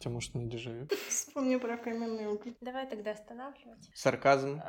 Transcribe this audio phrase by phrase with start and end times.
[0.00, 0.88] Хотя, может, не дежавю.
[1.10, 2.56] Вспомни про каменные угли.
[2.62, 3.90] Давай тогда останавливать.
[3.92, 4.62] Сарказм.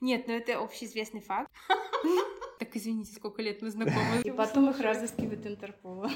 [0.00, 1.50] Нет, ну это общеизвестный факт.
[2.60, 4.20] Так извините, сколько лет мы знакомы.
[4.24, 6.06] И потом их разыскивает Интерпол.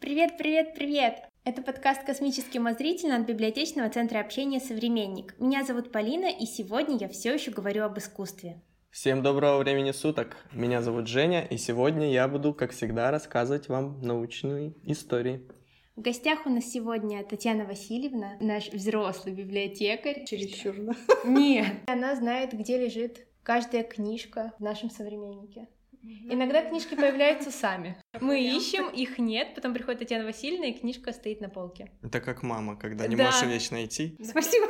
[0.00, 1.28] Привет, привет, привет!
[1.44, 5.38] Это подкаст «Космический мозритель» от библиотечного центра общения «Современник».
[5.38, 8.60] Меня зовут Полина, и сегодня я все еще говорю об искусстве.
[8.90, 10.36] Всем доброго времени суток.
[10.52, 15.46] Меня зовут Женя, и сегодня я буду, как всегда, рассказывать вам научные истории.
[15.94, 20.24] В гостях у нас сегодня Татьяна Васильевна, наш взрослый библиотекарь.
[20.24, 20.74] Чересчур?
[21.24, 25.68] Нет, она знает, где лежит каждая книжка в нашем современнике.
[26.02, 27.96] Иногда книжки появляются сами.
[28.20, 31.92] Мы ищем, их нет, потом приходит Татьяна Васильевна, и книжка стоит на полке.
[32.02, 33.26] Это как мама, когда не Да.
[33.26, 34.16] можешь вещь найти.
[34.24, 34.66] Спасибо.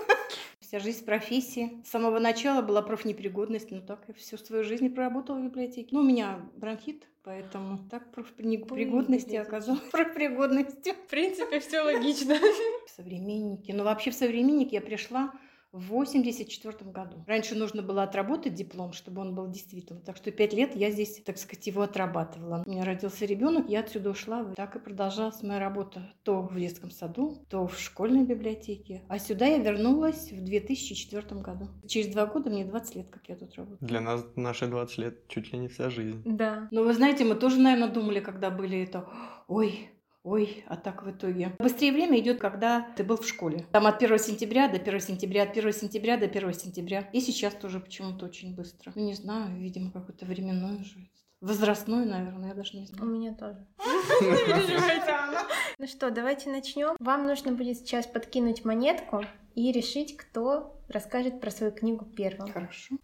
[0.71, 1.83] Вся жизнь в профессии.
[1.85, 5.89] С самого начала была профнепригодность, но так я всю свою жизнь проработала в библиотеке.
[5.91, 9.49] Ну, у меня бронхит, поэтому так профнепригодности библиотеке.
[9.49, 10.95] оказалась профпригодностью.
[10.95, 12.37] В принципе, все логично.
[12.87, 13.75] В современнике.
[13.75, 15.33] Ну, вообще в современник я пришла
[15.73, 17.25] в 84 году.
[17.27, 20.01] Раньше нужно было отработать диплом, чтобы он был действительно.
[20.01, 22.63] Так что пять лет я здесь, так сказать, его отрабатывала.
[22.67, 24.45] У меня родился ребенок, я отсюда ушла.
[24.57, 29.03] Так и продолжалась моя работа то в детском саду, то в школьной библиотеке.
[29.09, 31.69] А сюда я вернулась в 2004 году.
[31.87, 33.79] Через два года мне 20 лет, как я тут работаю.
[33.89, 36.23] Для нас наши 20 лет чуть ли не вся жизнь.
[36.25, 36.69] Да.
[36.71, 39.09] Но вы знаете, мы тоже, наверное, думали, когда были это,
[39.47, 39.91] ой,
[40.23, 41.55] ой, а так в итоге.
[41.59, 43.67] Быстрее время идет, когда ты был в школе.
[43.73, 47.09] Там от 1 сентября до 1 сентября, от 1 сентября до 1 сентября.
[47.13, 48.93] И сейчас тоже почему-то очень быстро.
[48.95, 51.09] Ну, не знаю, видимо, какое-то временное уже.
[51.41, 53.11] Возрастное, наверное, я даже не У знаю.
[53.11, 53.67] меня тоже.
[55.79, 56.95] Ну что, давайте начнем.
[56.99, 59.25] Вам нужно будет сейчас подкинуть монетку
[59.55, 62.53] и решить, кто расскажет про свою книгу первым.
[62.53, 62.97] Хорошо.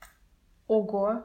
[0.66, 1.22] Ого!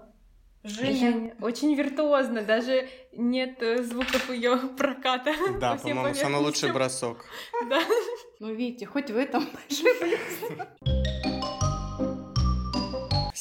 [0.63, 5.33] Женя, очень виртуозно, даже нет э, звуков ее проката.
[5.59, 7.25] Да, по-моему, самый лучший бросок.
[7.67, 7.81] Да.
[8.39, 11.00] Ну, видите, хоть в этом большой плюс.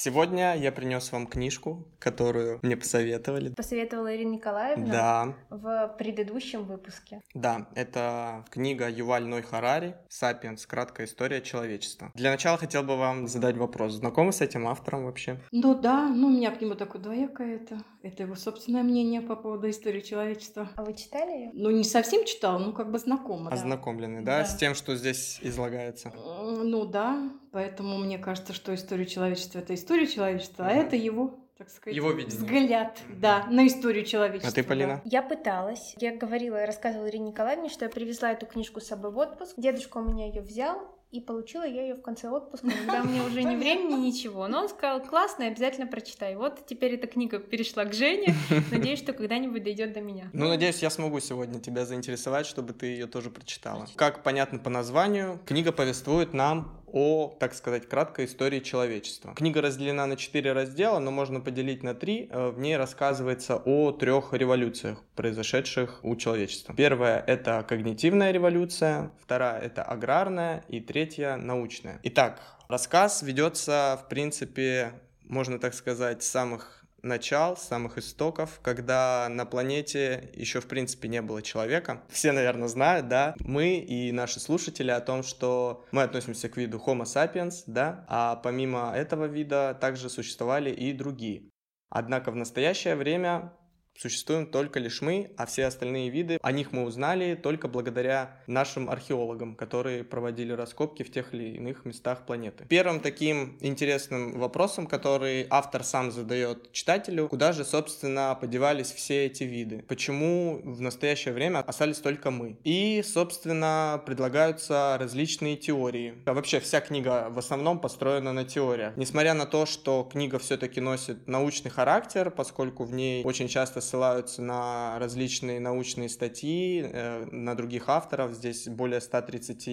[0.02, 3.50] Сегодня я принес вам книжку, которую мне посоветовали.
[3.50, 7.20] Посоветовала Ирина Николаевна Да, в предыдущем выпуске.
[7.34, 10.64] да, это книга Юваль Ной Харари «Сапиенс.
[10.64, 12.12] Краткая история человечества».
[12.14, 13.92] Для начала хотел бы вам задать вопрос.
[13.92, 15.38] Знакомы с этим автором вообще?
[15.52, 17.82] Ну да, ну у меня к нему такое двоякое это.
[18.02, 20.70] Это его собственное мнение по поводу истории человечества.
[20.76, 21.50] А вы читали ее?
[21.52, 23.50] Ну, не совсем читала, ну как бы знакома.
[23.50, 23.56] да.
[23.56, 24.44] Ознакомлены, да, Да.
[24.46, 26.10] с тем, что здесь излагается?
[26.14, 31.70] Ну да, поэтому мне кажется, что история человечества это история человечества, а это его, так
[31.70, 32.38] сказать, Его видение.
[32.38, 34.50] взгляд, да, на историю человечества.
[34.50, 34.68] А ты, да.
[34.68, 35.02] Полина?
[35.04, 35.94] Я пыталась.
[35.98, 39.54] Я говорила, рассказывала Ирине Николаевне, что я привезла эту книжку с собой в отпуск.
[39.56, 40.78] Дедушка у меня ее взял,
[41.10, 44.46] и получила я ее в конце отпуска, когда у меня уже ни времени, ничего.
[44.46, 46.36] Но он сказал, классно, обязательно прочитай.
[46.36, 48.34] Вот теперь эта книга перешла к Жене.
[48.70, 50.30] Надеюсь, что когда-нибудь дойдет до меня.
[50.32, 53.88] Ну, надеюсь, я смогу сегодня тебя заинтересовать, чтобы ты ее тоже прочитала.
[53.96, 59.34] Как понятно по названию, книга повествует нам о, так сказать, краткой истории человечества.
[59.34, 62.28] Книга разделена на четыре раздела, но можно поделить на три.
[62.30, 66.74] Э, В ней рассказывается о трех революциях, произошедших у человечества.
[66.76, 72.00] Первая— это когнитивная революция, вторая— это аграрная и третья— научная.
[72.02, 74.92] Итак, рассказ ведется, в принципе,
[75.24, 81.08] можно так сказать, с самых начал, с самых истоков, когда на планете еще в принципе
[81.08, 82.02] не было человека.
[82.08, 86.82] Все, наверное, знают, да, мы и наши слушатели о том, что мы относимся к виду
[86.84, 91.50] Homo sapiens, да, а помимо этого вида также существовали и другие.
[91.90, 93.52] Однако в настоящее время
[94.00, 98.88] существуем только лишь мы, а все остальные виды, о них мы узнали только благодаря нашим
[98.88, 102.64] археологам, которые проводили раскопки в тех или иных местах планеты.
[102.68, 109.44] Первым таким интересным вопросом, который автор сам задает читателю, куда же, собственно, подевались все эти
[109.44, 109.84] виды?
[109.86, 112.56] Почему в настоящее время остались только мы?
[112.64, 116.14] И, собственно, предлагаются различные теории.
[116.24, 118.96] А вообще вся книга в основном построена на теориях.
[118.96, 124.42] Несмотря на то, что книга все-таки носит научный характер, поскольку в ней очень часто ссылаются
[124.42, 129.68] на различные научные статьи, э, на других авторов, здесь более 130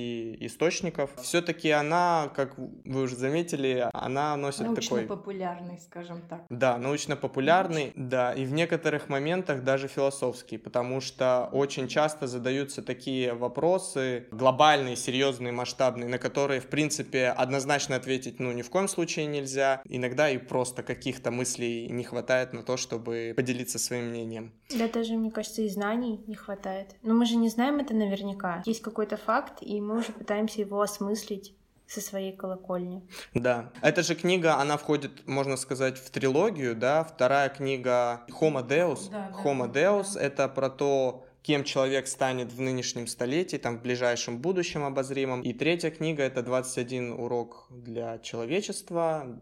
[0.45, 1.11] источников.
[1.21, 5.05] Все-таки она, как вы уже заметили, она носит такой...
[5.05, 6.45] Научно-популярный, скажем так.
[6.49, 13.33] Да, научно-популярный, да, и в некоторых моментах даже философский, потому что очень часто задаются такие
[13.33, 19.27] вопросы, глобальные, серьезные, масштабные, на которые, в принципе, однозначно ответить, ну, ни в коем случае
[19.27, 19.81] нельзя.
[19.87, 24.53] Иногда и просто каких-то мыслей не хватает на то, чтобы поделиться своим мнением.
[24.77, 26.95] Да даже, мне кажется, и знаний не хватает.
[27.03, 28.61] Но мы же не знаем это наверняка.
[28.65, 31.53] Есть какой-то факт, и мы уже пытаемся его осмыслить.
[31.87, 33.01] со своей колокольни.
[33.33, 33.71] Да.
[33.81, 37.03] Эта же книга, она входит, можно сказать, в трилогию, да.
[37.03, 39.09] Вторая книга Homo Deus.
[39.09, 40.21] Да, да, Homo Deus да.
[40.21, 45.41] это про то, кем человек станет в нынешнем столетии, там в ближайшем будущем обозримом.
[45.43, 49.39] И третья книга это 21 урок для человечества,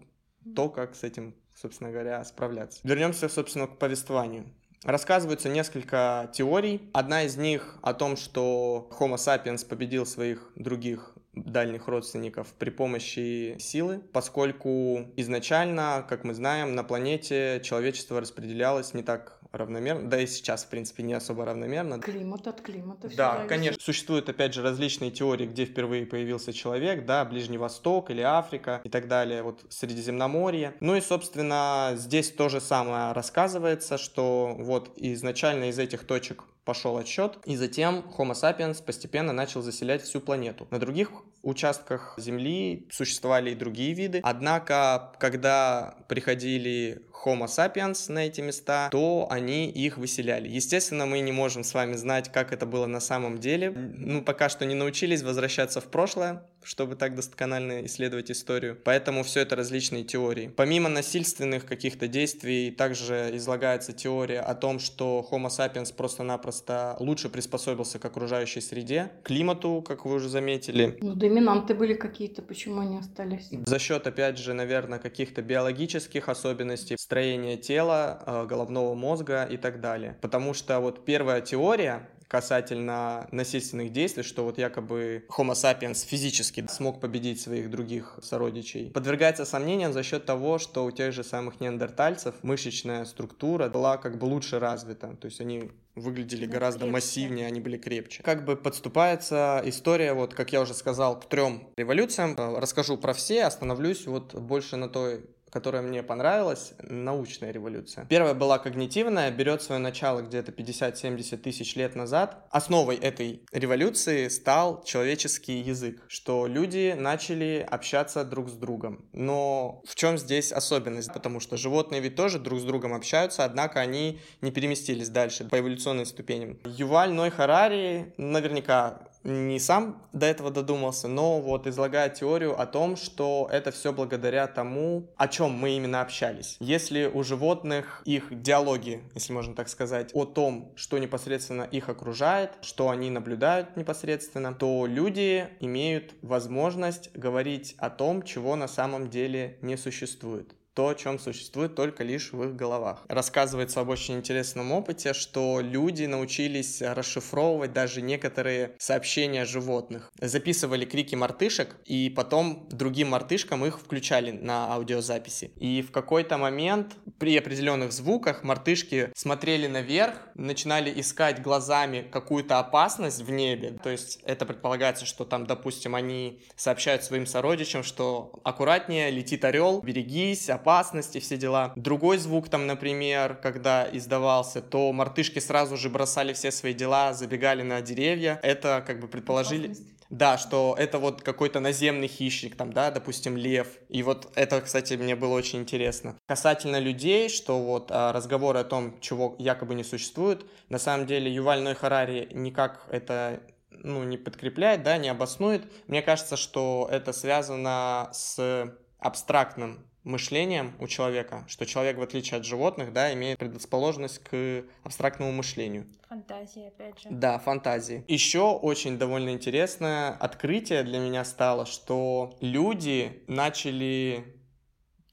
[0.56, 2.80] то, как с этим, собственно говоря, справляться.
[2.84, 4.46] Вернемся, собственно, к повествованию.
[4.84, 6.90] Рассказываются несколько теорий.
[6.94, 13.58] Одна из них о том, что Homo sapiens победил своих других дальних родственников при помощи
[13.60, 20.28] силы, поскольку изначально, как мы знаем, на планете человечество распределялось не так равномерно, да и
[20.28, 22.00] сейчас, в принципе, не особо равномерно.
[22.00, 23.10] Климат от климата.
[23.16, 23.50] Да, зависит.
[23.50, 23.82] конечно.
[23.82, 28.90] Существуют, опять же, различные теории, где впервые появился человек, да, Ближний Восток или Африка и
[28.90, 30.74] так далее, вот Средиземноморье.
[30.80, 36.98] Ну и, собственно, здесь то же самое рассказывается, что вот изначально из этих точек пошел
[36.98, 40.68] отсчет, и затем Homo sapiens постепенно начал заселять всю планету.
[40.72, 41.12] На других
[41.44, 49.28] участках Земли существовали и другие виды, однако, когда приходили Homo sapiens на эти места, то
[49.30, 50.50] они их выселяли.
[50.50, 53.72] Естественно, мы не можем с вами знать, как это было на самом деле.
[53.72, 58.78] Ну, пока что не научились возвращаться в прошлое, чтобы так досконально исследовать историю.
[58.84, 60.48] Поэтому все это различные теории.
[60.48, 68.00] Помимо насильственных каких-то действий, также излагается теория о том, что Homo sapiens просто-напросто лучше приспособился
[68.00, 73.50] к окружающей среде, климату, как вы уже заметили, Ну, доминанты были какие-то, почему они остались?
[73.66, 79.80] за счет, опять же, наверное, каких-то биологических особенностей строения тела, э, головного мозга и так
[79.82, 80.18] далее.
[80.22, 87.00] Потому что вот первая теория касательно насильственных действий, что вот якобы Homo sapiens физически смог
[87.00, 92.36] победить своих других сородичей, подвергается сомнениям за счет того, что у тех же самых неандертальцев
[92.44, 96.94] мышечная структура была как бы лучше развита, то есть они выглядели Да, гораздо крепче.
[96.94, 98.22] массивнее, они были крепче.
[98.24, 102.36] Как бы подступается история, вот как я уже сказал, к трем революциям.
[102.38, 105.24] Э, Расскажу про все, остановлюсь вот больше на той
[105.56, 108.04] которая мне понравилась, научная революция.
[108.10, 112.46] Первая была когнитивная, берет свое начало где-то 50-70 тысяч лет назад.
[112.52, 119.06] Основой этой революции стал человеческий язык, что люди начали общаться друг с другом.
[119.14, 121.14] Но в чем здесь особенность?
[121.14, 125.58] Потому что животные ведь тоже друг с другом общаются, однако они не переместились дальше по
[125.58, 126.60] эволюционным ступеням.
[126.66, 132.96] Юваль Ной Харари наверняка не сам до этого додумался, но вот излагает теорию о том,
[132.96, 136.58] что это все благодаря тому, о чем мы именно общались.
[136.60, 142.52] Если у животных их диалоги, если можно так сказать, о том, что непосредственно их окружает,
[142.62, 149.58] что они наблюдают непосредственно, то люди имеют возможность говорить о том, чего на самом деле
[149.62, 153.04] не существует то, о чем существует только лишь в их головах.
[153.08, 160.12] Рассказывается об очень интересном опыте, что люди научились расшифровывать даже некоторые сообщения животных.
[160.20, 165.52] Записывали крики мартышек, и потом другим мартышкам их включали на аудиозаписи.
[165.56, 173.22] И в какой-то момент при определенных звуках мартышки смотрели наверх, начинали искать глазами какую-то опасность
[173.22, 173.80] в небе.
[173.82, 179.82] То есть это предполагается, что там, допустим, они сообщают своим сородичам, что аккуратнее, летит орел,
[179.82, 181.74] берегись, опасности, все дела.
[181.76, 187.62] Другой звук там, например, когда издавался, то мартышки сразу же бросали все свои дела, забегали
[187.62, 188.40] на деревья.
[188.42, 189.76] Это как бы предположили...
[190.12, 193.68] Да, что это вот какой-то наземный хищник, там, да, допустим, лев.
[193.90, 196.16] И вот это, кстати, мне было очень интересно.
[196.28, 201.34] Касательно людей, что вот а, разговоры о том, чего якобы не существует, на самом деле
[201.34, 203.42] Юваль Ной Харари никак это
[203.72, 205.64] ну, не подкрепляет, да, не обоснует.
[205.88, 212.46] Мне кажется, что это связано с абстрактным мышлением у человека, что человек, в отличие от
[212.46, 215.88] животных, да, имеет предрасположенность к абстрактному мышлению.
[216.08, 217.10] Фантазия, опять же.
[217.10, 218.06] Да, фантазии.
[218.08, 224.24] Еще очень довольно интересное открытие для меня стало, что люди начали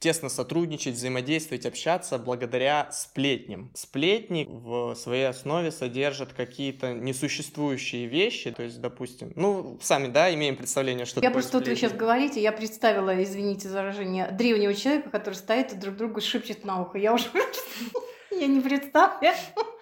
[0.02, 3.70] тесно сотрудничать, взаимодействовать, общаться благодаря сплетням.
[3.72, 10.56] Сплетни в своей основе содержат какие-то несуществующие вещи, то есть, допустим, ну, сами, да, имеем
[10.56, 11.88] представление, что Я такое просто вот вы сплетни.
[11.88, 16.64] сейчас говорите, я представила, извините за выражение, древнего человека, который стоит и друг другу шепчет
[16.64, 16.98] на ухо.
[16.98, 17.26] Я уже
[18.32, 19.36] я не представляю.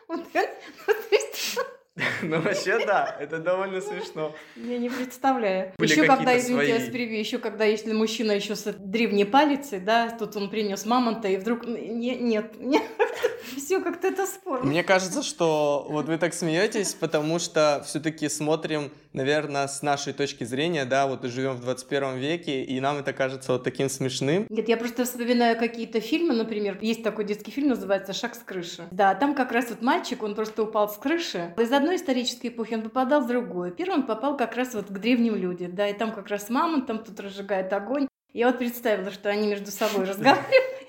[2.23, 4.35] Ну, вообще, да, это довольно смешно.
[4.57, 5.73] Я не представляю.
[5.79, 9.81] Были еще когда, извините, я свои- перебью, еще когда если мужчина еще с древней палицей,
[9.81, 12.83] да, тут он принес мамонта, и вдруг не- нет, нет,
[13.57, 14.67] Все как-то это спорно.
[14.67, 20.45] Мне кажется, что вот вы так смеетесь, потому что все-таки смотрим, наверное, с нашей точки
[20.45, 24.47] зрения, да, вот живем в 21 веке, и нам это кажется вот таким смешным.
[24.49, 28.87] Нет, я просто вспоминаю какие-то фильмы, например, есть такой детский фильм, называется «Шаг с крыши».
[28.91, 31.55] Да, там как раз вот мальчик, он просто упал с крыши.
[31.59, 33.73] Из одной исторической эпохи он попадал в другую.
[33.73, 36.83] Первый он попал как раз вот к древним людям, да, и там как раз мама
[36.83, 38.09] там тут разжигает огонь.
[38.33, 40.80] Я вот представила, что они между собой разговаривают.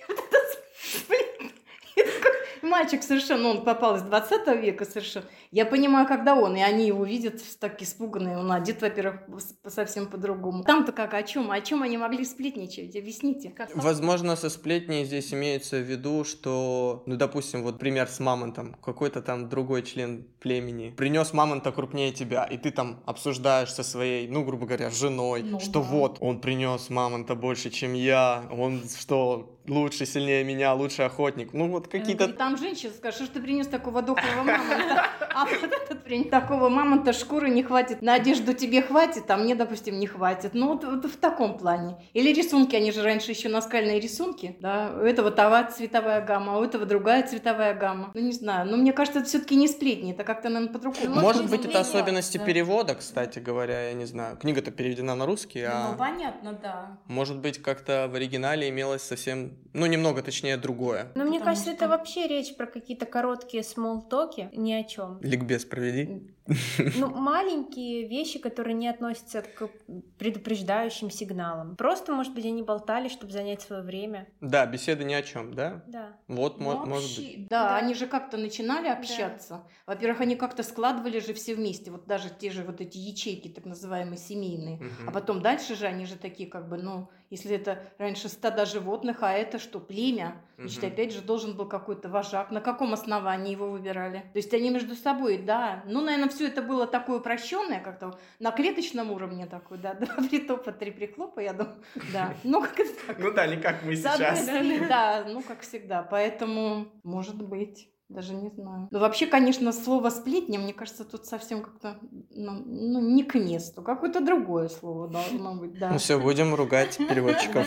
[2.71, 5.25] Мальчик совершенно, он попал из 20 века совершенно.
[5.51, 8.37] Я понимаю, когда он, и они его видят так испуганные.
[8.37, 9.19] Он одет, во-первых,
[9.67, 10.63] совсем по-другому.
[10.63, 11.51] Там-то как, о чем?
[11.51, 12.95] О чем они могли сплетничать?
[12.95, 13.49] Объясните.
[13.49, 18.75] Как Возможно, со сплетней здесь имеется в виду, что, ну, допустим, вот пример с мамонтом.
[18.81, 24.29] Какой-то там другой член племени принес мамонта крупнее тебя, и ты там обсуждаешь со своей,
[24.29, 25.87] ну, грубо говоря, женой, ну, что да.
[25.87, 31.53] вот, он принес мамонта больше, чем я, он что, лучше, сильнее меня, лучший охотник.
[31.53, 32.29] Ну, вот какие-то...
[32.29, 37.13] Там женщина скажет, что ты принес такого дохлого мамонта, а вот этот принес такого мамонта
[37.13, 40.51] шкуры не хватит, на одежду тебе хватит, а мне, допустим, не хватит.
[40.53, 41.97] Ну, вот, вот в таком плане.
[42.13, 46.59] Или рисунки, они же раньше еще наскальные рисунки, да, у этого того цветовая гамма, а
[46.59, 48.11] у этого другая цветовая гамма.
[48.13, 51.15] Ну, не знаю, но мне кажется, это все-таки не сплетни, это как-то, наверное, по-другому.
[51.15, 52.45] Может, Может быть, это особенности да.
[52.45, 54.37] перевода, кстати говоря, я не знаю.
[54.37, 55.91] Книга-то переведена на русский, а...
[55.91, 56.97] Ну, понятно, да.
[57.07, 61.07] Может быть, как-то в оригинале имелось совсем, ну, немного, точнее, другое.
[61.15, 61.75] Но мне кажется, что...
[61.75, 65.19] это вообще речь про какие-то короткие смолтоки, ни о чем.
[65.21, 66.31] Ликбез проведи.
[66.95, 69.69] Ну, маленькие вещи, которые не относятся к
[70.17, 71.75] предупреждающим сигналам.
[71.75, 74.27] Просто, может быть, они болтали, чтобы занять свое время.
[74.41, 75.83] Да, беседы ни о чем, да?
[75.87, 76.17] Да.
[76.27, 77.47] Вот, ну, может быть.
[77.47, 79.53] Да, да, они же как-то начинали общаться.
[79.55, 79.93] Да.
[79.93, 83.65] Во-первых, они как-то складывали же все вместе, вот даже те же вот эти ячейки, так
[83.65, 84.77] называемые семейные.
[84.77, 85.07] Угу.
[85.07, 89.23] А потом дальше же они же такие как бы, ну, если это раньше стада животных,
[89.23, 90.41] а это что, племя?
[90.57, 90.87] Значит, угу.
[90.87, 92.51] опять же должен был какой-то вожак.
[92.51, 94.19] На каком основании его выбирали?
[94.33, 95.83] То есть они между собой, да.
[95.85, 99.93] Ну, наверное, все это было такое упрощенное, как-то на клеточном уровне такой, да.
[100.01, 101.83] Два притопа, три приклопа, я думаю.
[102.13, 102.33] Да.
[102.43, 103.19] Ну, как это так?
[103.19, 104.45] Ну да, не как мы сейчас.
[104.87, 106.03] Да, ну, как всегда.
[106.03, 107.87] Поэтому, может быть.
[108.11, 108.89] Даже не знаю.
[108.91, 111.97] Но вообще, конечно, слово сплетня, мне кажется, тут совсем как-то
[112.29, 113.81] ну, ну, не к месту.
[113.81, 115.91] Какое-то другое слово должно быть, да.
[115.91, 117.65] Ну все, будем ругать переводчиков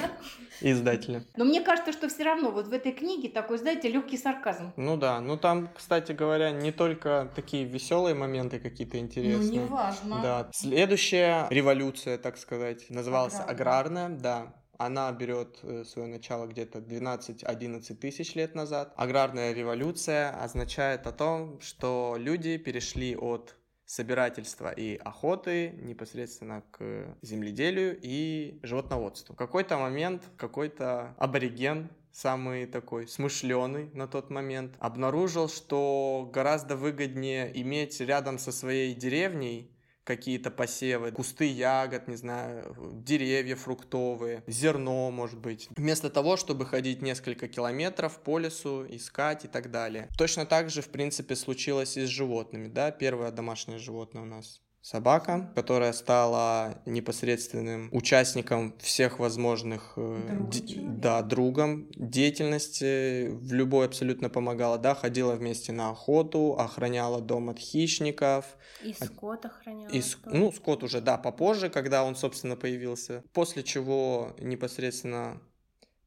[0.61, 1.25] и издателя.
[1.37, 4.73] Но мне кажется, что все равно вот в этой книге такой, знаете, легкий сарказм.
[4.77, 9.61] Ну да, ну там, кстати говоря, не только такие веселые моменты какие-то интересные.
[9.61, 10.21] Ну, неважно.
[10.23, 10.49] Да.
[10.53, 18.35] Следующая революция, так сказать, называлась аграрная, да она берет э, свое начало где-то 12-11 тысяч
[18.35, 18.93] лет назад.
[18.97, 27.99] Аграрная революция означает о том, что люди перешли от собирательства и охоты непосредственно к земледелию
[28.01, 29.35] и животноводству.
[29.35, 37.51] В какой-то момент какой-то абориген самый такой смышленый на тот момент, обнаружил, что гораздо выгоднее
[37.61, 39.74] иметь рядом со своей деревней
[40.05, 47.03] какие-то посевы, кусты ягод, не знаю, деревья фруктовые, зерно, может быть, вместо того, чтобы ходить
[47.03, 50.09] несколько километров по лесу, искать и так далее.
[50.17, 54.61] Точно так же, в принципе, случилось и с животными, да, первое домашнее животное у нас
[54.85, 60.47] собака, которая стала непосредственным участником всех возможных, э,
[60.83, 67.59] да, другом деятельности, в любой абсолютно помогала, да, ходила вместе на охоту, охраняла дом от
[67.59, 68.45] хищников.
[68.83, 69.91] И скот охраняла.
[69.91, 73.25] И, ну, скот уже, да, попозже, когда он, собственно, появился.
[73.33, 75.41] После чего непосредственно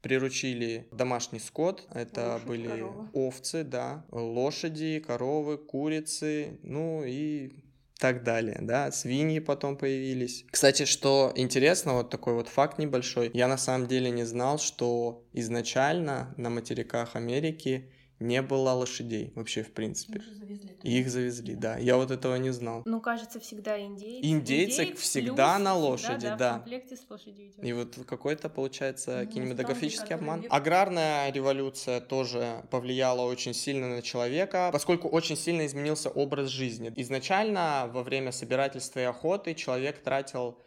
[0.04, 1.88] приручили домашний скот.
[1.92, 3.10] Это Лошадь, были корова.
[3.14, 7.52] овцы, да, лошади, коровы, курицы, ну и
[7.98, 10.46] так далее, да, свиньи потом появились.
[10.52, 15.24] Кстати, что интересно, вот такой вот факт небольшой, я на самом деле не знал, что
[15.34, 17.90] изначально на материках Америки
[18.20, 20.20] не было лошадей вообще, в принципе.
[20.20, 20.78] Их завезли.
[20.82, 21.78] Их завезли, да.
[21.78, 22.82] Я вот этого не знал.
[22.86, 24.28] Ну, кажется, всегда индейцы.
[24.28, 26.36] Индейцы Индейц всегда на лошади, да.
[26.36, 26.54] да.
[26.54, 27.64] В комплекте с лошадью идет.
[27.64, 30.42] И вот какой-то, получается, ну, кинематографический обман.
[30.42, 30.54] Век...
[30.54, 36.92] Аграрная революция тоже повлияла очень сильно на человека, поскольку очень сильно изменился образ жизни.
[36.96, 40.58] Изначально во время собирательства и охоты человек тратил,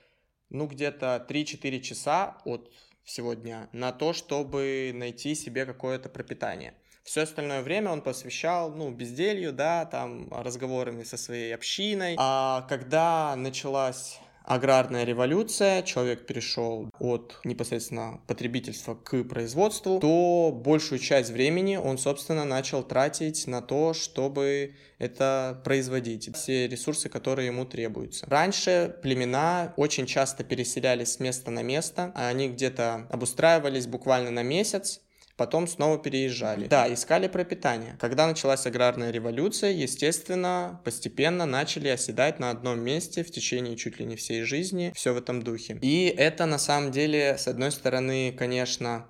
[0.51, 2.71] ну, где-то 3-4 часа от
[3.03, 6.75] всего дня на то, чтобы найти себе какое-то пропитание.
[7.03, 12.15] Все остальное время он посвящал, ну, безделью, да, там, разговорами со своей общиной.
[12.19, 21.31] А когда началась аграрная революция, человек перешел от непосредственно потребительства к производству, то большую часть
[21.31, 28.27] времени он, собственно, начал тратить на то, чтобы это производить, все ресурсы, которые ему требуются.
[28.27, 35.01] Раньше племена очень часто переселялись с места на место, они где-то обустраивались буквально на месяц,
[35.41, 36.67] потом снова переезжали.
[36.67, 37.97] Да, искали пропитание.
[37.99, 44.05] Когда началась аграрная революция, естественно, постепенно начали оседать на одном месте в течение чуть ли
[44.05, 45.79] не всей жизни, все в этом духе.
[45.81, 49.07] И это на самом деле, с одной стороны, конечно,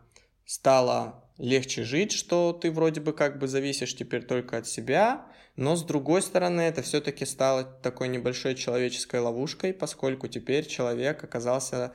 [0.46, 5.74] стало легче жить, что ты вроде бы как бы зависишь теперь только от себя, но
[5.74, 11.92] с другой стороны это все-таки стало такой небольшой человеческой ловушкой, поскольку теперь человек оказался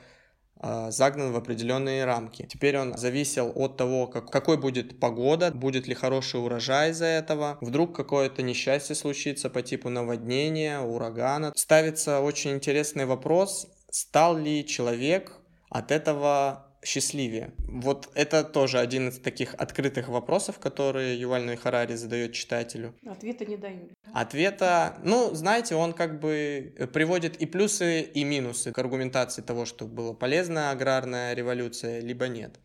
[0.89, 2.48] загнан в определенные рамки.
[2.50, 7.57] Теперь он зависел от того, как, какой будет погода, будет ли хороший урожай из-за этого,
[7.62, 11.53] вдруг какое-то несчастье случится по типу наводнения, урагана.
[11.55, 15.34] Ставится очень интересный вопрос, стал ли человек
[15.69, 17.54] от этого счастливее?
[17.58, 22.94] Вот это тоже один из таких открытых вопросов, которые Юваль Ной Харари задает читателю.
[23.06, 23.92] Ответа не дают.
[24.13, 29.86] Ответа, ну, знаете, он как бы приводит и плюсы, и минусы к аргументации того, что
[29.86, 32.60] была полезная аграрная революция, либо нет.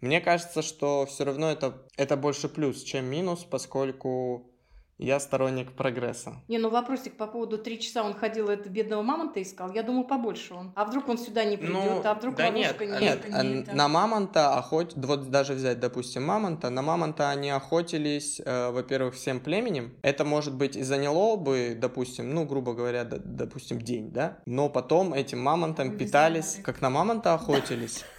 [0.00, 4.52] Мне кажется, что все равно это, это больше плюс, чем минус, поскольку
[4.98, 6.36] я сторонник прогресса.
[6.48, 9.72] Не, ну вопросик по поводу три часа он ходил, это бедного мамонта искал.
[9.72, 10.72] Я думаю, побольше он.
[10.74, 13.74] А вдруг он сюда не придет, Ну, а вдруг да нет, ловушка нет, а нет.
[13.74, 14.94] на мамонта охот...
[14.96, 19.94] вот даже взять, допустим, мамонта, на мамонта они охотились, э, во-первых, всем племенем.
[20.02, 24.38] Это, может быть, и заняло бы, допустим, ну, грубо говоря, д- допустим, день, да?
[24.46, 28.04] Но потом этим мамонтом Вывезли питались, на как на мамонта охотились.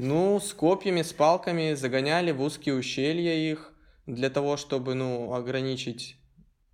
[0.00, 3.72] Ну, с копьями, с палками загоняли в узкие ущелья их
[4.08, 6.16] для того, чтобы, ну, ограничить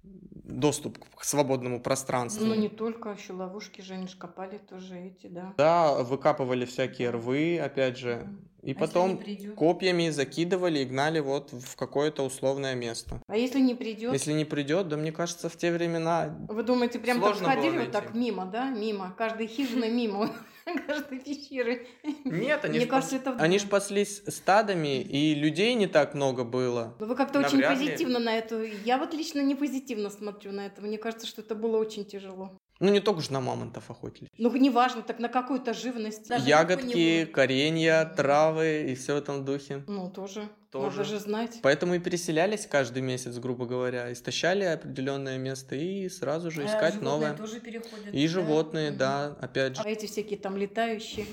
[0.03, 2.47] доступ к свободному пространству.
[2.47, 5.53] Ну, не только, еще ловушки же они ж копали тоже эти, да.
[5.57, 8.29] Да, выкапывали всякие рвы, опять же,
[8.62, 9.21] и А потом
[9.57, 13.21] копьями закидывали и гнали вот в какое-то условное место.
[13.26, 14.12] А если не придет?
[14.12, 16.37] Если не придет, да мне кажется, в те времена...
[16.49, 18.71] Вы думаете, прям так было ходили вот так мимо, да?
[18.71, 19.12] Мимо.
[19.19, 20.31] Каждой хижины мимо.
[20.87, 21.87] Каждой пещеры.
[22.25, 23.37] Нет, Мне кажется, это...
[23.38, 26.94] Они ж паслись стадами, и людей не так много было.
[26.99, 27.64] Ну, Вы как-то очень ли.
[27.64, 28.62] позитивно на это.
[28.62, 30.80] Я вот лично не позитивно смотрю на это.
[30.80, 32.59] Мне кажется, что это было очень тяжело.
[32.81, 34.28] Ну, не только же на мамонтов охотились.
[34.37, 36.28] Ну, неважно, так на какую-то живность.
[36.28, 39.85] Даже Ягодки, коренья, травы и все в этом духе.
[39.87, 40.49] Ну, тоже.
[40.71, 40.99] Тоже.
[40.99, 41.61] Надо же знать.
[41.62, 47.31] Поэтому и переселялись каждый месяц, грубо говоря, истощали определенное место и сразу же искать новое.
[47.31, 48.12] А тоже переходят.
[48.12, 49.83] И животные, да, опять же.
[49.85, 51.26] А эти всякие там летающие.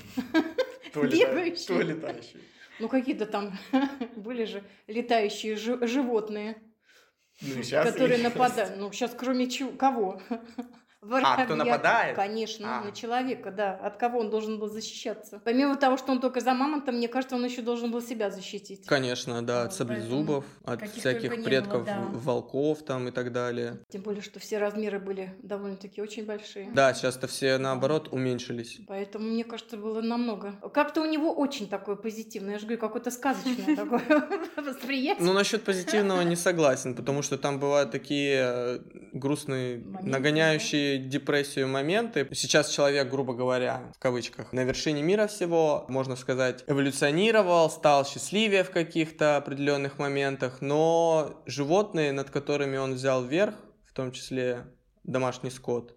[0.92, 1.66] То лета- бегающие.
[1.66, 2.40] то летающие.
[2.78, 3.58] Ну, какие-то там
[4.16, 6.62] были же летающие жи- животные,
[7.40, 8.74] Ну, щас которые нападают.
[8.76, 9.72] Ну, сейчас кроме чего?
[9.72, 10.22] Кого?
[11.02, 11.56] А, кто Воробья.
[11.56, 12.16] нападает?
[12.16, 12.84] Конечно, А.
[12.84, 13.74] на человека, да.
[13.74, 15.40] От кого он должен был защищаться?
[15.44, 18.86] Помимо того, что он только за мамонтом, мне кажется, он еще должен был себя защитить.
[18.86, 22.02] Конечно, да, от Вот, саблезубов, от всяких предков было, да.
[22.12, 23.80] волков там и так далее.
[23.88, 26.70] Тем более, что все размеры были довольно-таки очень большие.
[26.72, 28.78] Да, сейчас-то все наоборот уменьшились.
[28.86, 30.54] Поэтому, мне кажется, было намного.
[30.72, 34.02] Как-то у него очень такое позитивное, я же говорю, какое-то сказочное такое
[34.56, 35.26] восприятие.
[35.26, 38.78] Ну, насчет позитивного не согласен, потому что там бывают такие э,
[39.12, 40.10] грустные, Моменты,
[40.98, 42.28] депрессию моменты.
[42.32, 48.64] Сейчас человек, грубо говоря, в кавычках, на вершине мира всего, можно сказать, эволюционировал, стал счастливее
[48.64, 53.54] в каких-то определенных моментах, но животные, над которыми он взял верх,
[53.86, 54.66] в том числе
[55.04, 55.94] домашний скот,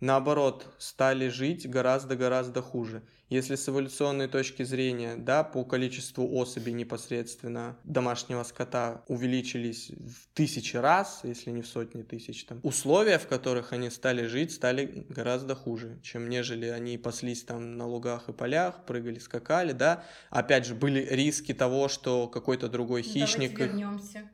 [0.00, 3.02] наоборот, стали жить гораздо-гораздо хуже.
[3.28, 10.76] Если с эволюционной точки зрения, да, по количеству особей непосредственно домашнего скота увеличились в тысячи
[10.76, 15.54] раз, если не в сотни тысяч, там, условия, в которых они стали жить, стали гораздо
[15.54, 20.04] хуже, чем нежели они паслись там на лугах и полях, прыгали, скакали, да.
[20.30, 24.30] Опять же, были риски того, что какой-то другой хищник их вернемся.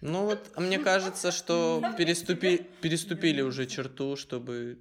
[0.00, 4.78] ну вот, мне кажется, что переступи, переступили уже черту, чтобы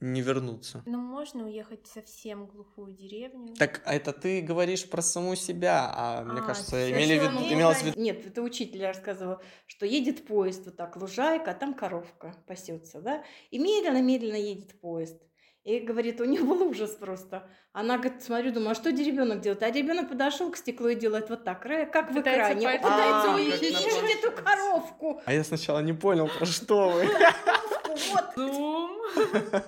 [0.00, 0.82] не вернуться.
[0.86, 3.54] Ну, можно уехать совсем в глухую деревню.
[3.56, 7.22] Так а это ты говоришь про саму себя, а мне А, кажется, всё, имели в
[7.22, 8.00] что виду, он имелось в виду...
[8.00, 13.24] Нет, это учитель рассказывал, что едет поезд, вот так, лужайка, а там коровка пасется, да,
[13.50, 15.20] и медленно-медленно едет поезд.
[15.64, 17.48] И говорит, у него был ужас просто.
[17.72, 19.62] Она говорит, смотрю, думаю, а что ребенок делает?
[19.62, 22.56] А ребенок подошел к стеклу и делает вот так, как в экране.
[22.56, 25.22] Пытается А, на эту коровку.
[25.24, 27.08] А я сначала не понял, про что вы.
[27.94, 28.24] Вот.
[28.36, 28.90] Зум!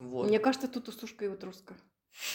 [0.00, 0.28] Вот.
[0.28, 1.74] Мне кажется, тут усушка и утруска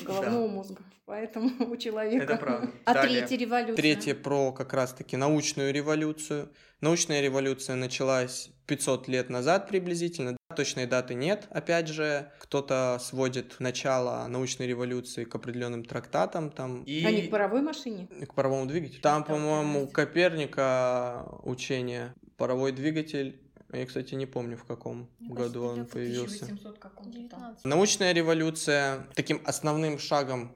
[0.02, 0.84] головного мозга.
[1.06, 2.24] Поэтому у человека...
[2.24, 2.72] Это правда.
[2.86, 3.22] А Далее.
[3.22, 3.76] третья революция?
[3.76, 6.50] Третье про как раз-таки научную революцию.
[6.82, 10.38] Научная революция началась 500 лет назад приблизительно.
[10.56, 11.48] Точной даты нет.
[11.52, 16.84] Опять же, кто-то сводит начало научной революции к определенным трактатам там.
[16.84, 17.06] И...
[17.06, 18.08] А не к паровой машине?
[18.08, 19.02] к паровому двигателю.
[19.02, 19.94] Там, Там по-моему, есть.
[19.94, 22.14] Коперника учение.
[22.38, 23.42] Паровой двигатель.
[23.72, 26.46] Я, кстати, не помню, в каком Мне году кажется, он появился.
[26.48, 27.12] каком-то там.
[27.12, 27.66] 19.
[27.66, 30.56] Научная революция таким основным шагом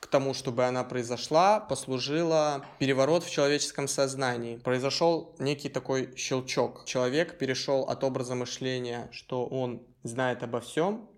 [0.00, 4.56] к тому, чтобы она произошла, послужила переворот в человеческом сознании.
[4.56, 6.84] Произошел некий такой щелчок.
[6.86, 11.08] Человек перешел от образа мышления, что он знает обо всем,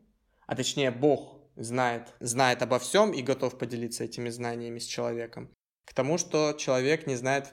[0.47, 5.49] а точнее Бог знает, знает обо всем и готов поделиться этими знаниями с человеком,
[5.85, 7.53] к тому, что человек не знает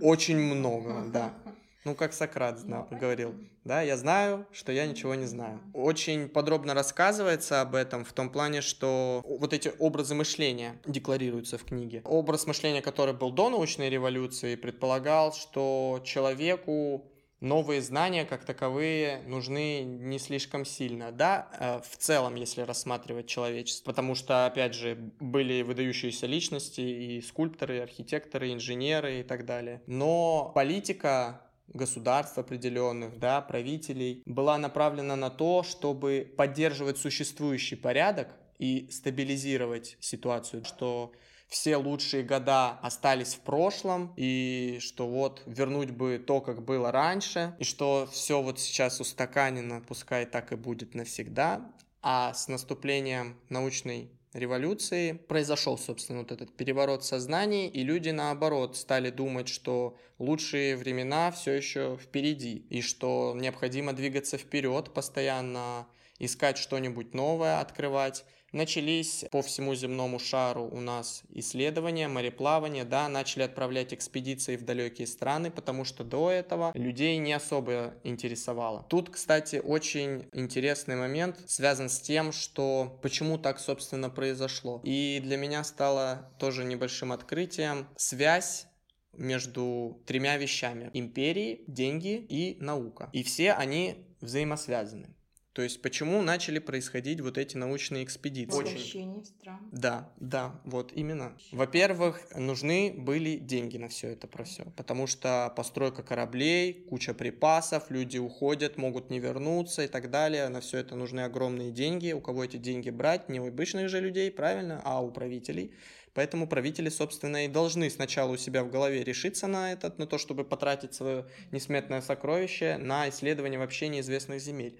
[0.00, 1.34] очень много, да.
[1.84, 5.60] Ну, как Сократ знал, ну, говорил, да, я знаю, что я ничего не знаю.
[5.74, 11.64] Очень подробно рассказывается об этом в том плане, что вот эти образы мышления декларируются в
[11.64, 12.02] книге.
[12.04, 17.08] Образ мышления, который был до научной революции, предполагал, что человеку
[17.42, 23.90] новые знания как таковые нужны не слишком сильно, да, э, в целом, если рассматривать человечество,
[23.90, 29.44] потому что, опять же, были выдающиеся личности и скульпторы, и архитекторы, и инженеры и так
[29.44, 29.82] далее.
[29.86, 31.42] Но политика
[31.74, 40.64] государств определенных, да, правителей, была направлена на то, чтобы поддерживать существующий порядок и стабилизировать ситуацию,
[40.64, 41.12] что
[41.48, 47.54] все лучшие года остались в прошлом, и что вот вернуть бы то, как было раньше,
[47.58, 51.60] и что все вот сейчас устаканено, пускай так и будет навсегда,
[52.00, 55.12] а с наступлением научной революции.
[55.12, 61.52] Произошел, собственно, вот этот переворот сознания, и люди, наоборот, стали думать, что лучшие времена все
[61.52, 65.86] еще впереди, и что необходимо двигаться вперед, постоянно
[66.18, 73.44] искать что-нибудь новое, открывать, Начались по всему земному шару у нас исследования, мореплавания, да, начали
[73.44, 78.84] отправлять экспедиции в далекие страны, потому что до этого людей не особо интересовало.
[78.90, 84.82] Тут, кстати, очень интересный момент связан с тем, что почему так, собственно, произошло.
[84.84, 88.66] И для меня стало тоже небольшим открытием связь
[89.14, 90.90] между тремя вещами.
[90.92, 93.08] Империи, деньги и наука.
[93.12, 95.14] И все они взаимосвязаны.
[95.52, 98.56] То есть почему начали происходить вот эти научные экспедиции?
[98.56, 99.24] Очень...
[99.24, 99.58] стран.
[99.70, 101.36] Да, да, вот именно.
[101.50, 107.90] Во-первых, нужны были деньги на все это про все, потому что постройка кораблей, куча припасов,
[107.90, 110.48] люди уходят, могут не вернуться и так далее.
[110.48, 112.12] На все это нужны огромные деньги.
[112.12, 113.28] У кого эти деньги брать?
[113.28, 115.74] Не у обычных же людей, правильно, а у правителей.
[116.14, 120.18] Поэтому правители, собственно, и должны сначала у себя в голове решиться на этот, на то,
[120.18, 124.78] чтобы потратить свое несметное сокровище на исследование вообще неизвестных земель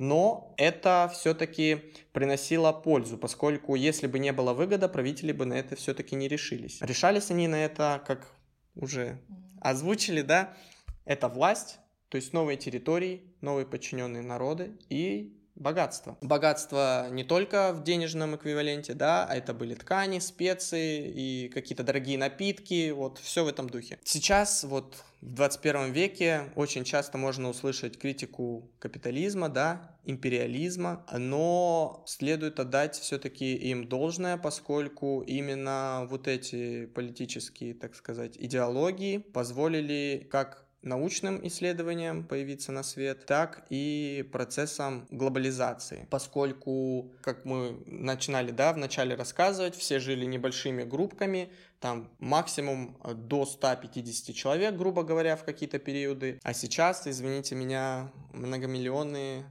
[0.00, 5.76] но это все-таки приносило пользу, поскольку если бы не было выгода, правители бы на это
[5.76, 6.78] все-таки не решились.
[6.80, 8.32] Решались они на это, как
[8.74, 9.20] уже
[9.60, 10.56] озвучили, да,
[11.04, 16.16] это власть, то есть новые территории, новые подчиненные народы и богатство.
[16.22, 22.18] Богатство не только в денежном эквиваленте, да, а это были ткани, специи и какие-то дорогие
[22.18, 23.98] напитки, вот все в этом духе.
[24.02, 32.58] Сейчас вот в 21 веке очень часто можно услышать критику капитализма, да, империализма, но следует
[32.58, 41.46] отдать все-таки им должное, поскольку именно вот эти политические, так сказать, идеологии позволили как научным
[41.46, 49.74] исследованиям появиться на свет, так и процессом глобализации, поскольку, как мы начинали, да, вначале рассказывать,
[49.74, 56.54] все жили небольшими группками, там максимум до 150 человек, грубо говоря, в какие-то периоды, а
[56.54, 59.44] сейчас, извините меня, многомиллионные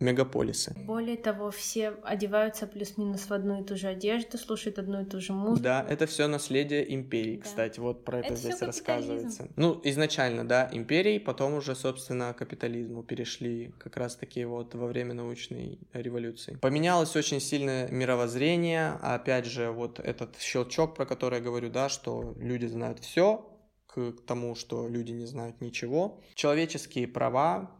[0.00, 0.74] мегаполисы.
[0.86, 5.20] Более того, все одеваются плюс-минус в одну и ту же одежду, слушают одну и ту
[5.20, 5.62] же музыку.
[5.62, 7.42] Да, это все наследие империи, да.
[7.42, 9.48] кстати, вот про это, это здесь рассказывается.
[9.56, 15.78] Ну, изначально, да, империи, потом уже, собственно, капитализму перешли как раз-таки вот во время научной
[15.92, 16.56] революции.
[16.60, 22.34] Поменялось очень сильно мировоззрение, опять же, вот этот щелчок, про который я говорю, да, что
[22.38, 23.44] люди знают все,
[23.86, 26.20] к тому, что люди не знают ничего.
[26.34, 27.77] Человеческие права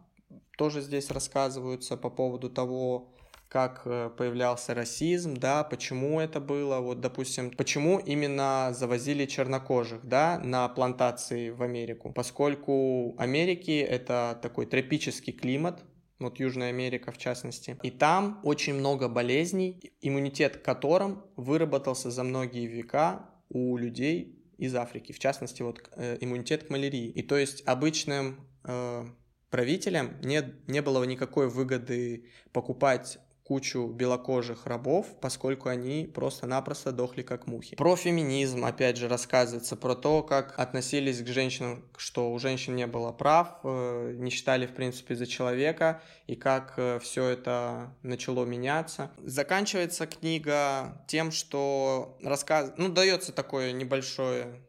[0.59, 3.15] тоже здесь рассказываются по поводу того,
[3.47, 10.37] как э, появлялся расизм, да, почему это было, вот, допустим, почему именно завозили чернокожих, да,
[10.43, 15.81] на плантации в Америку, поскольку Америки это такой тропический климат,
[16.19, 22.23] вот Южная Америка в частности, и там очень много болезней, иммунитет к которым выработался за
[22.25, 27.07] многие века у людей из Африки, в частности, вот э, иммунитет к малярии.
[27.07, 29.05] И то есть обычным э,
[29.49, 37.47] правителям не, не было никакой выгоды покупать кучу белокожих рабов, поскольку они просто-напросто дохли как
[37.47, 37.75] мухи.
[37.75, 42.85] Про феминизм, опять же, рассказывается про то, как относились к женщинам, что у женщин не
[42.85, 48.45] было прав, э, не считали, в принципе, за человека, и как э, все это начало
[48.45, 49.09] меняться.
[49.17, 52.73] Заканчивается книга тем, что рассказ...
[52.77, 54.61] ну, дается такое небольшое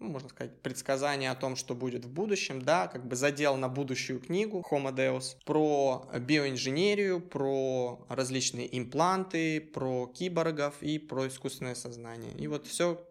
[0.00, 3.68] ну, можно сказать, предсказание о том, что будет в будущем, да, как бы задел на
[3.68, 12.32] будущую книгу Homo Deus про биоинженерию, про различные импланты, про киборгов и про искусственное сознание.
[12.32, 13.06] И вот все,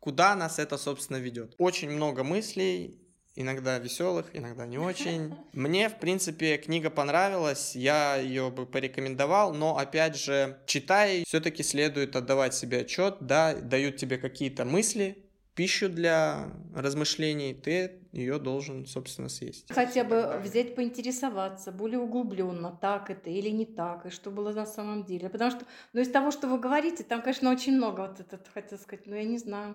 [0.00, 1.54] куда нас это, собственно, ведет.
[1.56, 3.00] Очень много мыслей,
[3.34, 5.34] иногда веселых, иногда не очень.
[5.54, 12.16] Мне, в принципе, книга понравилась, я ее бы порекомендовал, но, опять же, читая, все-таки следует
[12.16, 15.24] отдавать себе отчет, да, дают тебе какие-то мысли,
[15.58, 19.66] пищу для размышлений, ты ее должен, собственно, съесть.
[19.70, 24.66] Хотя бы взять, поинтересоваться более углубленно, так это или не так, и что было на
[24.66, 25.28] самом деле.
[25.28, 28.78] Потому что, ну, из того, что вы говорите, там, конечно, очень много вот этот, хотел
[28.78, 29.74] сказать, но я не знаю.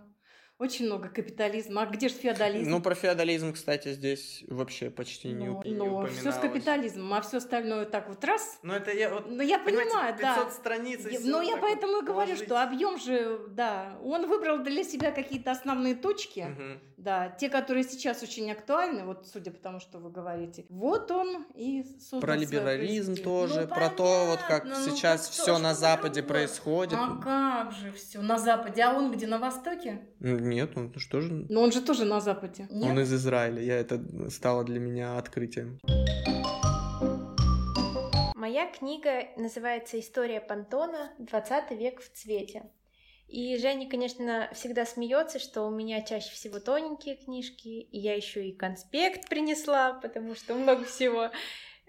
[0.63, 1.81] Очень много капитализма.
[1.81, 2.71] А где же феодализм?
[2.71, 6.41] Ну, про феодализм, кстати, здесь вообще почти не, Ну, уп- не но все с упоминалось.
[6.41, 8.59] капитализмом, а все остальное так вот раз.
[8.63, 9.25] Ну, это я вот...
[9.29, 10.51] Ну, я понимаете, понимаю, 500 да.
[10.51, 12.45] страниц, и Я- Но я поэтому вот и говорю, положить.
[12.45, 16.79] что объем же, да, он выбрал для себя какие-то основные точки, Мгм.
[16.95, 20.65] да, те, которые сейчас очень актуальны, вот судя по тому, что вы говорите.
[20.69, 25.25] Вот он и создал Про либерализм тоже, Ну, про то, вот как понятно, ну, сейчас
[25.25, 26.93] что, все что на Западе происходит.
[26.97, 28.81] А как же все на Западе?
[28.83, 29.99] А он где, на Востоке?
[30.53, 31.45] Нет, он же...
[31.49, 32.67] Но он же тоже на Западе.
[32.69, 32.91] Нет?
[32.91, 35.79] Он из Израиля, я это стало для меня открытием.
[38.35, 41.11] Моя книга называется «История понтона.
[41.17, 42.63] 20 век в цвете».
[43.27, 48.47] И Женя, конечно, всегда смеется, что у меня чаще всего тоненькие книжки, и я еще
[48.47, 51.31] и конспект принесла, потому что много всего.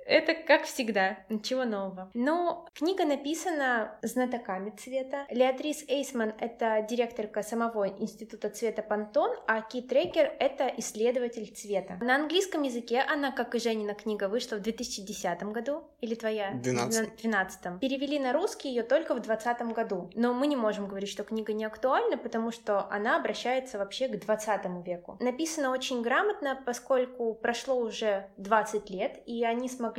[0.07, 2.11] Это как всегда, ничего нового.
[2.15, 5.27] Но книга написана знатоками цвета.
[5.31, 11.99] Леатрис Эйсман— это директорка самого Института цвета Пантон, а Кит Трекер— это исследователь цвета.
[12.03, 16.53] На английском языке она, как и Женина книга, вышла в 2010 году, или твоя?
[16.55, 17.11] Двенадцатом.
[17.11, 20.11] В 12 Перевели на русский ее только в 2020 году.
[20.15, 24.19] Но мы не можем говорить, что книга не актуальна, потому что она обращается вообще к
[24.21, 25.17] 20 веку.
[25.21, 29.94] Написано очень грамотно, поскольку прошло уже 20 лет, и они смогли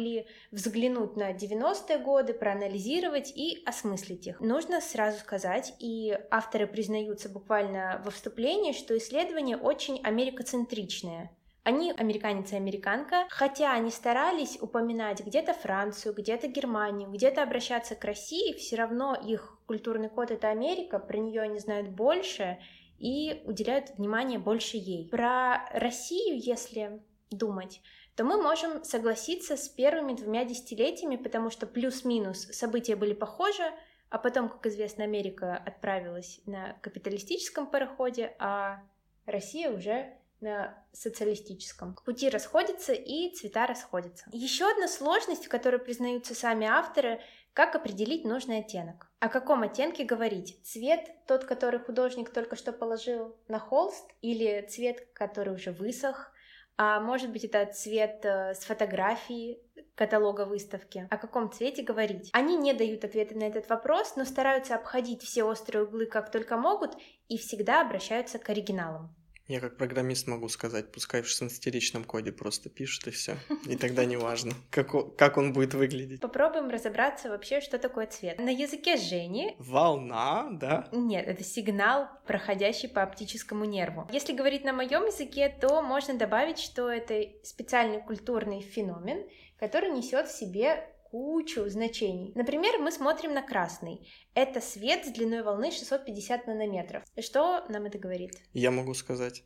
[0.51, 4.39] взглянуть на 90-е годы, проанализировать и осмыслить их.
[4.39, 11.31] Нужно сразу сказать, и авторы признаются буквально во вступлении, что исследование очень америкоцентричное.
[11.63, 18.05] Они американец и американка, хотя они старались упоминать где-то Францию, где-то Германию, где-то обращаться к
[18.05, 22.59] России, все равно их культурный код это Америка, про нее они знают больше
[22.99, 25.09] и уделяют внимание больше ей.
[25.09, 27.81] Про Россию, если думать,
[28.15, 33.63] то мы можем согласиться с первыми двумя десятилетиями, потому что плюс-минус события были похожи,
[34.09, 38.81] а потом, как известно, Америка отправилась на капиталистическом пароходе, а
[39.25, 41.95] Россия уже на социалистическом.
[42.05, 44.25] Пути расходятся и цвета расходятся.
[44.31, 47.21] Еще одна сложность, в которой признаются сами авторы,
[47.53, 49.09] как определить нужный оттенок.
[49.19, 50.59] О каком оттенке говорить?
[50.63, 56.31] Цвет, тот, который художник только что положил на холст, или цвет, который уже высох,
[56.77, 59.59] а может быть это цвет э, с фотографии
[59.95, 61.07] каталога выставки.
[61.09, 62.29] О каком цвете говорить?
[62.33, 66.57] Они не дают ответа на этот вопрос, но стараются обходить все острые углы как только
[66.57, 66.97] могут
[67.29, 69.15] и всегда обращаются к оригиналам.
[69.47, 73.35] Я как программист могу сказать, пускай в 16-ричном коде просто пишет и все.
[73.67, 76.19] И тогда не важно, как, как он будет выглядеть.
[76.19, 78.39] Попробуем разобраться вообще, что такое цвет.
[78.39, 80.87] На языке Жени Волна, да?
[80.91, 84.07] Нет, это сигнал, проходящий по оптическому нерву.
[84.11, 89.27] Если говорить на моем языке, то можно добавить, что это специальный культурный феномен,
[89.59, 92.31] который несет в себе кучу значений.
[92.35, 94.07] Например, мы смотрим на красный.
[94.33, 97.03] Это свет с длиной волны 650 нанометров.
[97.19, 98.31] Что нам это говорит?
[98.53, 99.43] Я могу сказать.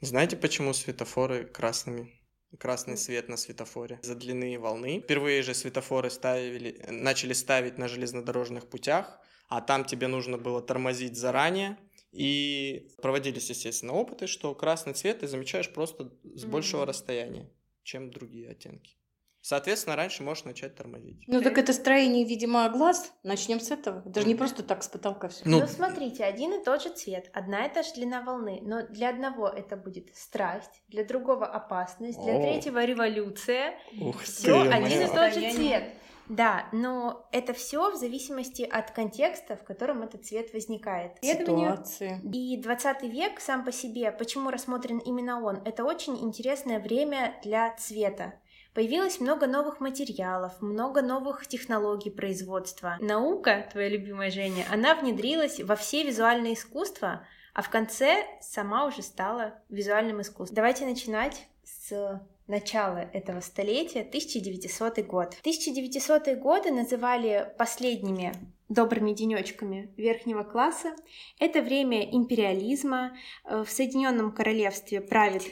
[0.00, 2.10] Знаете, почему светофоры красными?
[2.58, 5.00] Красный свет на светофоре за длины волны.
[5.00, 11.16] Впервые же светофоры ставили, начали ставить на железнодорожных путях, а там тебе нужно было тормозить
[11.16, 11.76] заранее.
[12.12, 16.88] И проводились, естественно, опыты, что красный цвет ты замечаешь просто с большего Мгм.
[16.88, 17.50] расстояния,
[17.84, 18.96] чем другие оттенки.
[19.42, 21.24] Соответственно, раньше можешь начать тормозить.
[21.26, 23.12] Ну так это строение, видимо, глаз.
[23.22, 24.02] Начнем с этого.
[24.06, 25.42] Это же не просто так с потолка все.
[25.44, 28.86] Ну, Ну, смотрите, один и тот же цвет, одна и та же длина волны, но
[28.86, 32.40] для одного это будет страсть, для другого опасность, для О.
[32.42, 35.84] третьего революция, ух все один и тот же цвет.
[36.28, 41.18] Да, но это все в зависимости от контекста, в котором этот цвет возникает.
[41.22, 42.20] Ситуации.
[42.32, 47.74] И 20 век сам по себе, почему рассмотрен именно он, это очень интересное время для
[47.76, 48.34] цвета.
[48.74, 52.96] Появилось много новых материалов, много новых технологий производства.
[53.00, 59.02] Наука, твоя любимая Женя, она внедрилась во все визуальные искусства, а в конце сама уже
[59.02, 60.54] стала визуальным искусством.
[60.54, 65.36] Давайте начинать с начала этого столетия, 1900 год.
[65.42, 68.34] 1900-е годы называли последними
[68.68, 70.94] добрыми денечками верхнего класса.
[71.38, 73.16] Это время империализма.
[73.44, 75.42] Э, в Соединенном Королевстве правит...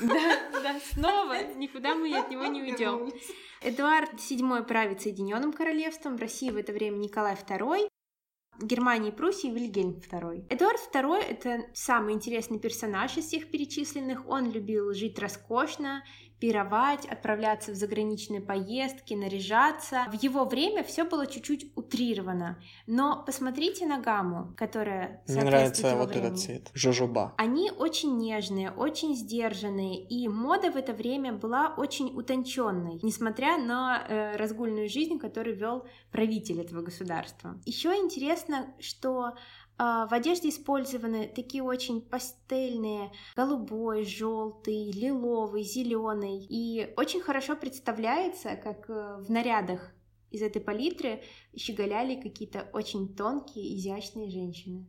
[0.00, 3.10] Да, да, снова никуда мы от него не уйдем.
[3.62, 7.88] Эдуард VII правит Соединенным Королевством, в России в это время Николай II,
[8.60, 10.46] Германии и Пруссии Вильгельм II.
[10.48, 14.26] Эдуард II— это самый интересный персонаж из всех перечисленных.
[14.28, 16.04] Он любил жить роскошно,
[16.38, 20.04] пировать, отправляться в заграничные поездки, наряжаться.
[20.10, 22.58] В его время все было чуть-чуть утрировано.
[22.86, 26.26] Но посмотрите на гамму, которая Мне нравится вот времени.
[26.26, 26.70] этот цвет.
[26.74, 27.34] Жожоба.
[27.38, 34.04] Они очень нежные, очень сдержанные, и мода в это время была очень утонченной, несмотря на
[34.06, 37.60] э, разгульную жизнь, которую вел правитель этого государства.
[37.64, 39.34] Еще интересно, что
[39.78, 46.46] в одежде использованы такие очень пастельные, голубой, желтый, лиловый, зеленый.
[46.48, 49.92] И очень хорошо представляется, как э, в нарядах
[50.30, 51.22] из этой палитры
[51.56, 54.86] щеголяли какие-то очень тонкие, изящные женщины.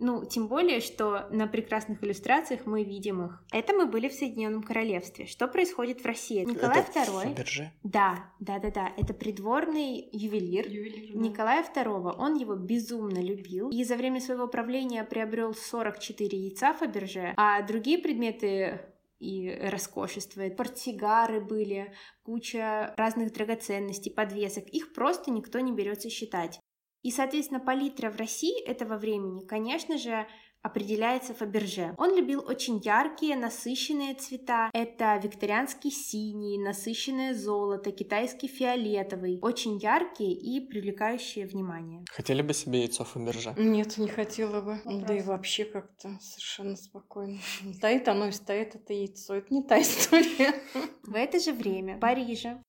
[0.00, 3.44] Ну, тем более, что на прекрасных иллюстрациях мы видим их.
[3.52, 5.26] Это мы были в Соединенном Королевстве.
[5.26, 6.42] Что происходит в России?
[6.42, 7.22] Николай Это II.
[7.28, 7.70] Фаберже?
[7.82, 8.92] Да, да, да, да.
[8.96, 11.20] Это придворный ювелир, ювелир да.
[11.20, 12.14] Николая II.
[12.18, 13.68] Он его безумно любил.
[13.68, 18.80] И за время своего правления приобрел 44 яйца Фаберже, а другие предметы
[19.18, 20.48] и роскошество.
[20.48, 24.66] Портсигары были, куча разных драгоценностей, подвесок.
[24.68, 26.58] Их просто никто не берется считать.
[27.02, 30.26] И, соответственно, палитра в России этого времени, конечно же,
[30.62, 31.94] определяется Фаберже.
[31.96, 34.70] Он любил очень яркие, насыщенные цвета.
[34.72, 39.38] Это викторианский синий, насыщенное золото, китайский фиолетовый.
[39.40, 42.04] Очень яркие и привлекающие внимание.
[42.10, 43.54] Хотели бы себе яйцо Фаберже?
[43.56, 44.72] Нет, не хотела бы.
[44.84, 45.04] Вопрос.
[45.06, 47.38] Да и вообще как-то совершенно спокойно.
[47.74, 49.34] Стоит оно и стоит это яйцо.
[49.34, 50.54] Это не та история.
[51.02, 52.62] В это же время в Париже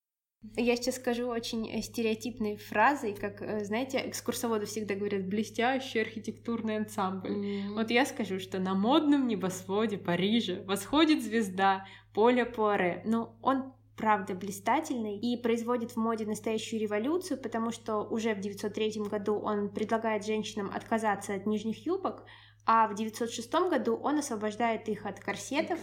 [0.56, 6.78] я сейчас скажу очень э, стереотипной фразой, как, э, знаете, экскурсоводы всегда говорят «блестящий архитектурный
[6.78, 7.32] ансамбль».
[7.32, 7.74] Mm-hmm.
[7.74, 13.04] Вот я скажу, что на модном небосводе Парижа восходит звезда Поля Пуаре.
[13.06, 19.04] Но он правда блистательный и производит в моде настоящую революцию, потому что уже в 903
[19.10, 22.26] году он предлагает женщинам отказаться от нижних юбок,
[22.66, 25.80] а в 906 году он освобождает их от корсетов.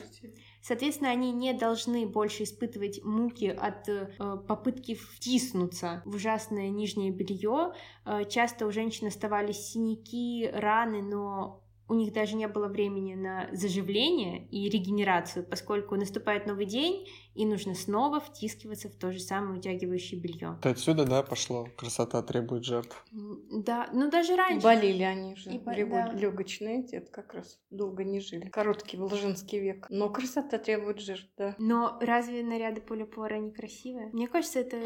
[0.68, 4.06] Соответственно, они не должны больше испытывать муки от э,
[4.46, 7.72] попытки втиснуться в ужасное нижнее белье.
[8.04, 13.48] Э, часто у женщин оставались синяки, раны, но у них даже не было времени на
[13.50, 17.06] заживление и регенерацию, поскольку наступает новый день,
[17.38, 20.56] и нужно снова втискиваться в то же самое утягивающее белье.
[20.58, 21.68] Это отсюда, да, пошло?
[21.76, 23.04] Красота требует жертв.
[23.12, 24.64] Да, ну даже раньше.
[24.64, 25.50] Болели они же.
[25.50, 26.10] И Лего...
[26.10, 26.12] да.
[26.14, 28.48] Легочные, это как раз долго не жили.
[28.48, 29.86] Короткий волжинский век.
[29.88, 31.54] Но красота требует жертв, да.
[31.58, 34.10] Но разве наряды Поля Пуара не красивые?
[34.12, 34.82] Мне кажется, это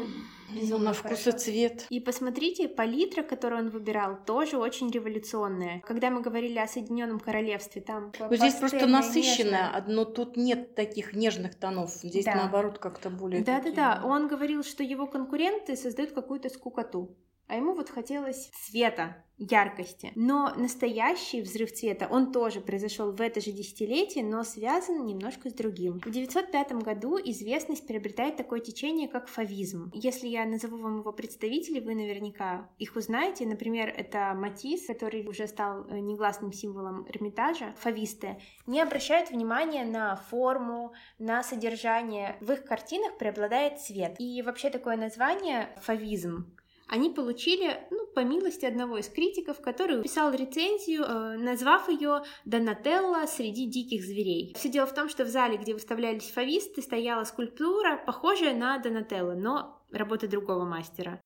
[0.53, 1.87] безумно На вкус и цвет.
[1.89, 5.81] И посмотрите, палитра, которую он выбирал, тоже очень революционная.
[5.81, 8.11] Когда мы говорили о Соединенном Королевстве, там...
[8.19, 11.93] Ну, здесь просто насыщенная, но тут нет таких нежных тонов.
[11.93, 13.43] Здесь да наоборот как-то более.
[13.43, 17.15] Да-да-да, он говорил, что его конкуренты создают какую-то скукоту.
[17.47, 20.11] А ему вот хотелось цвета, яркости.
[20.15, 25.53] Но настоящий взрыв цвета, он тоже произошел в это же десятилетие, но связан немножко с
[25.53, 25.99] другим.
[25.99, 29.91] В 905 году известность приобретает такое течение, как фавизм.
[29.93, 33.45] Если я назову вам его представителей, вы наверняка их узнаете.
[33.45, 37.73] Например, это Матис, который уже стал э, негласным символом Эрмитажа.
[37.79, 42.37] Фависты не обращают внимания на форму, на содержание.
[42.39, 44.15] В их картинах преобладает цвет.
[44.19, 46.53] И вообще такое название фавизм
[46.87, 53.25] они получили, ну, по милости одного из критиков, который писал рецензию, э, назвав ее «Донателла
[53.25, 54.53] среди диких зверей».
[54.55, 59.33] Все дело в том, что в зале, где выставлялись фависты, стояла скульптура, похожая на Донателло,
[59.33, 61.21] но работы другого мастера.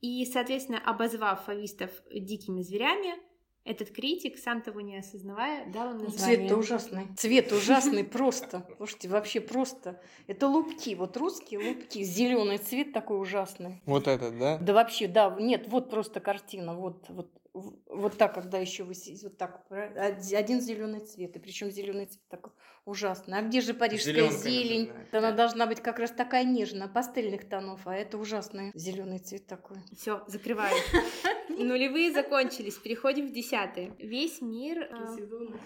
[0.00, 3.14] И, соответственно, обозвав фавистов дикими зверями,
[3.64, 6.36] этот критик, сам того не осознавая, дал им название.
[6.36, 7.06] Цвет-то ужасный.
[7.16, 8.66] Цвет ужасный просто.
[8.76, 10.00] Слушайте, вообще просто.
[10.26, 10.94] Это лупки.
[10.94, 12.02] Вот русские лупки.
[12.02, 13.82] Зеленый цвет такой ужасный.
[13.84, 14.58] Вот этот, да?
[14.58, 15.36] Да вообще, да.
[15.38, 16.74] Нет, вот просто картина.
[16.74, 19.66] Вот, вот, вот так, когда еще вы вот так.
[19.70, 21.36] Один зеленый цвет.
[21.36, 22.52] И причем зеленый цвет такой
[22.86, 23.38] ужасный.
[23.38, 24.90] А где же парижская Зеленка зелень?
[25.12, 25.18] Да.
[25.18, 27.86] Она должна быть как раз такая нежная, пастельных тонов.
[27.86, 29.76] А это ужасный зеленый цвет такой.
[29.96, 30.74] Все, закрываю.
[31.64, 33.94] Нулевые закончились, переходим в десятые.
[33.98, 34.88] Весь мир...
[34.90, 35.16] Э,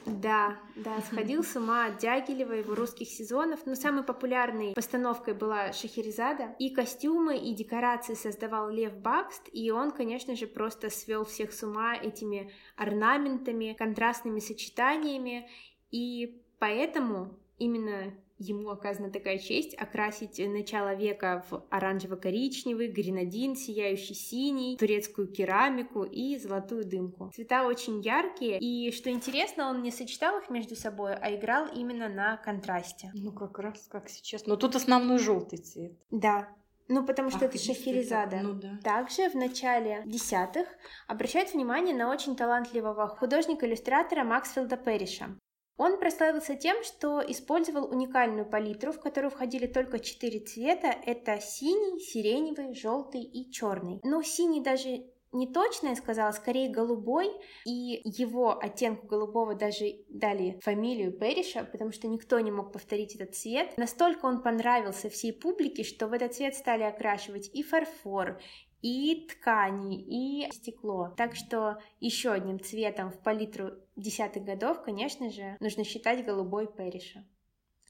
[0.07, 3.61] да, да, сходил с ума от Дягилева, его русских сезонов.
[3.66, 6.54] Но самой популярной постановкой была Шахерезада.
[6.59, 11.62] И костюмы, и декорации создавал Лев Бакст, и он, конечно же, просто свел всех с
[11.62, 15.48] ума этими орнаментами, контрастными сочетаниями.
[15.90, 24.77] И поэтому именно ему оказана такая честь окрасить начало века в оранжево-коричневый, гренадин, сияющий синий,
[24.77, 27.31] турецкую керамику и золотую дымку.
[27.35, 32.09] Цвета очень яркие, и что интересно, он не сочетал их между собой, а играл именно
[32.09, 33.11] на контрасте.
[33.14, 34.47] Ну, как раз как сейчас.
[34.47, 35.93] Но тут основной желтый цвет.
[36.11, 36.49] Да,
[36.89, 38.41] ну, потому что Ах, это Шахерезада.
[38.43, 38.78] Ну да.
[38.82, 40.68] Также в начале десятых
[41.09, 45.39] обращают внимание на очень талантливого художника-иллюстратора Максфилда Перриша.
[45.77, 50.95] Он прославился тем, что использовал уникальную палитру, в которую входили только четыре цвета.
[51.05, 54.01] Это синий, сиреневый, желтый и черный.
[54.05, 55.05] Но синий даже
[55.35, 57.29] не точно я сказала, скорее голубой,
[57.66, 63.35] и его оттенку голубого даже дали фамилию Перриша, потому что никто не мог повторить этот
[63.35, 63.77] цвет.
[63.77, 68.41] Настолько он понравился всей публике, что в этот цвет стали окрашивать и фарфор,
[68.85, 71.14] и ткани, и стекло.
[71.16, 77.24] Так что еще одним цветом в палитру десятых годов, конечно же, нужно считать голубой Перриша.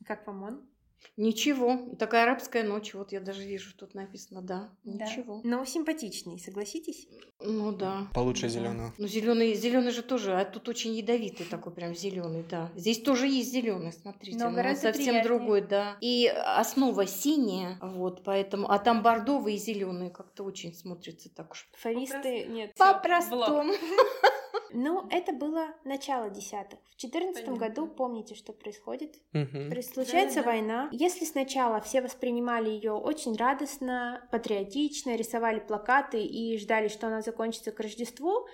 [0.06, 0.68] Как вам он?
[1.16, 1.78] Ничего.
[1.92, 2.92] И такая арабская ночь.
[2.94, 4.70] Вот я даже вижу, тут написано, да.
[4.84, 5.04] Да.
[5.06, 5.40] Ничего.
[5.44, 7.06] Но симпатичный, согласитесь?
[7.40, 8.08] Ну да.
[8.14, 8.48] Получше Да.
[8.48, 8.92] зеленого.
[8.98, 12.70] Ну зеленый, зеленый же тоже, а тут очень ядовитый такой прям зеленый, да.
[12.74, 15.24] Здесь тоже есть зеленый, смотрите, Но но, гораздо совсем приятнее.
[15.24, 15.96] другой, да.
[16.00, 21.68] И основа синяя, вот, поэтому, а там бордовый и зеленый как-то очень смотрится так уж.
[21.78, 22.74] Фависты нет.
[22.76, 23.72] По-простому.
[24.76, 26.80] Ну, это было начало десятых.
[26.90, 29.14] В четырнадцатом году помните, что происходит?
[29.32, 30.50] Есть случается Да-да-да.
[30.50, 30.88] война.
[30.96, 37.72] Если сначала все воспринимали ее очень радостно, патриотично, рисовали плакаты и ждали, что она закончится
[37.72, 38.46] к Рождеству,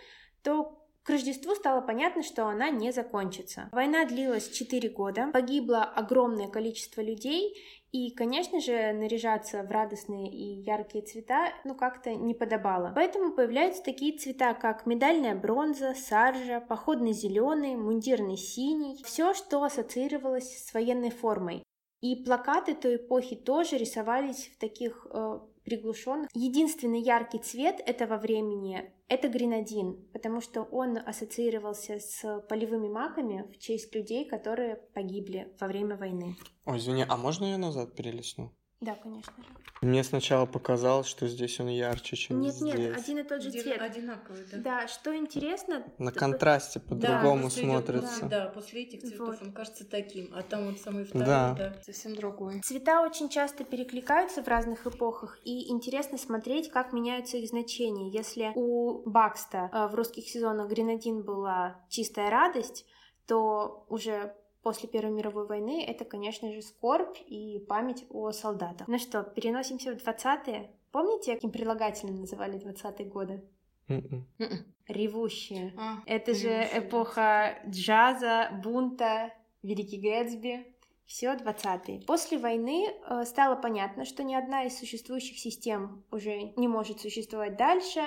[0.42, 3.68] то к Рождеству стало понятно, что она не закончится.
[3.72, 7.54] Война длилась 4 года, погибло огромное количество людей,
[7.92, 12.92] и, конечно же, наряжаться в радостные и яркие цвета, ну, как-то не подобало.
[12.94, 20.64] Поэтому появляются такие цвета, как медальная бронза, саржа, походный зеленый, мундирный синий, все, что ассоциировалось
[20.64, 21.64] с военной формой.
[22.00, 26.28] И плакаты той эпохи тоже рисовались в таких э, приглушенных.
[26.34, 33.58] Единственный яркий цвет этого времени— это гренадин, потому что он ассоциировался с полевыми маками в
[33.58, 36.36] честь людей, которые погибли во время войны.
[36.64, 38.52] Ой, извини, а можно я назад перелесну?
[38.80, 39.48] Да, конечно же.
[39.82, 42.74] Мне сначала показалось, что здесь он ярче, чем Нет, здесь.
[42.74, 43.80] нет, один и тот же цвет.
[43.80, 48.26] Одинаковый, Да, что интересно, На контрасте по-другому этих- смотрится.
[48.26, 49.42] Да, после этих цветов Вот.
[49.42, 51.54] он кажется таким, а там вот самый второй, Да.
[51.58, 51.74] да.
[51.82, 52.60] Совсем другой.
[52.62, 58.10] Цвета очень часто перекликаются в разных эпохах, и интересно смотреть, как меняются их значения.
[58.10, 62.84] Если у Бакста э, в русских сезонах гренадин была чистая радость,
[63.26, 68.88] то уже после Первой мировой войны это, конечно же, скорбь и память о солдатах.
[68.88, 70.70] Ну что, переносимся в 20-е.
[70.92, 73.42] Помните, каким прилагательным называли 20-е годы?
[73.88, 74.26] Мгм.
[74.38, 74.64] Мгм.
[74.88, 75.74] Ревущие.
[75.76, 79.32] А, Это же эпоха джаза, бунта,
[79.62, 80.66] Великий Гэтсби.
[81.06, 82.02] Все 20-е.
[82.06, 87.56] После войны э, стало понятно, что ни одна из существующих систем уже не может существовать
[87.56, 88.00] дальше.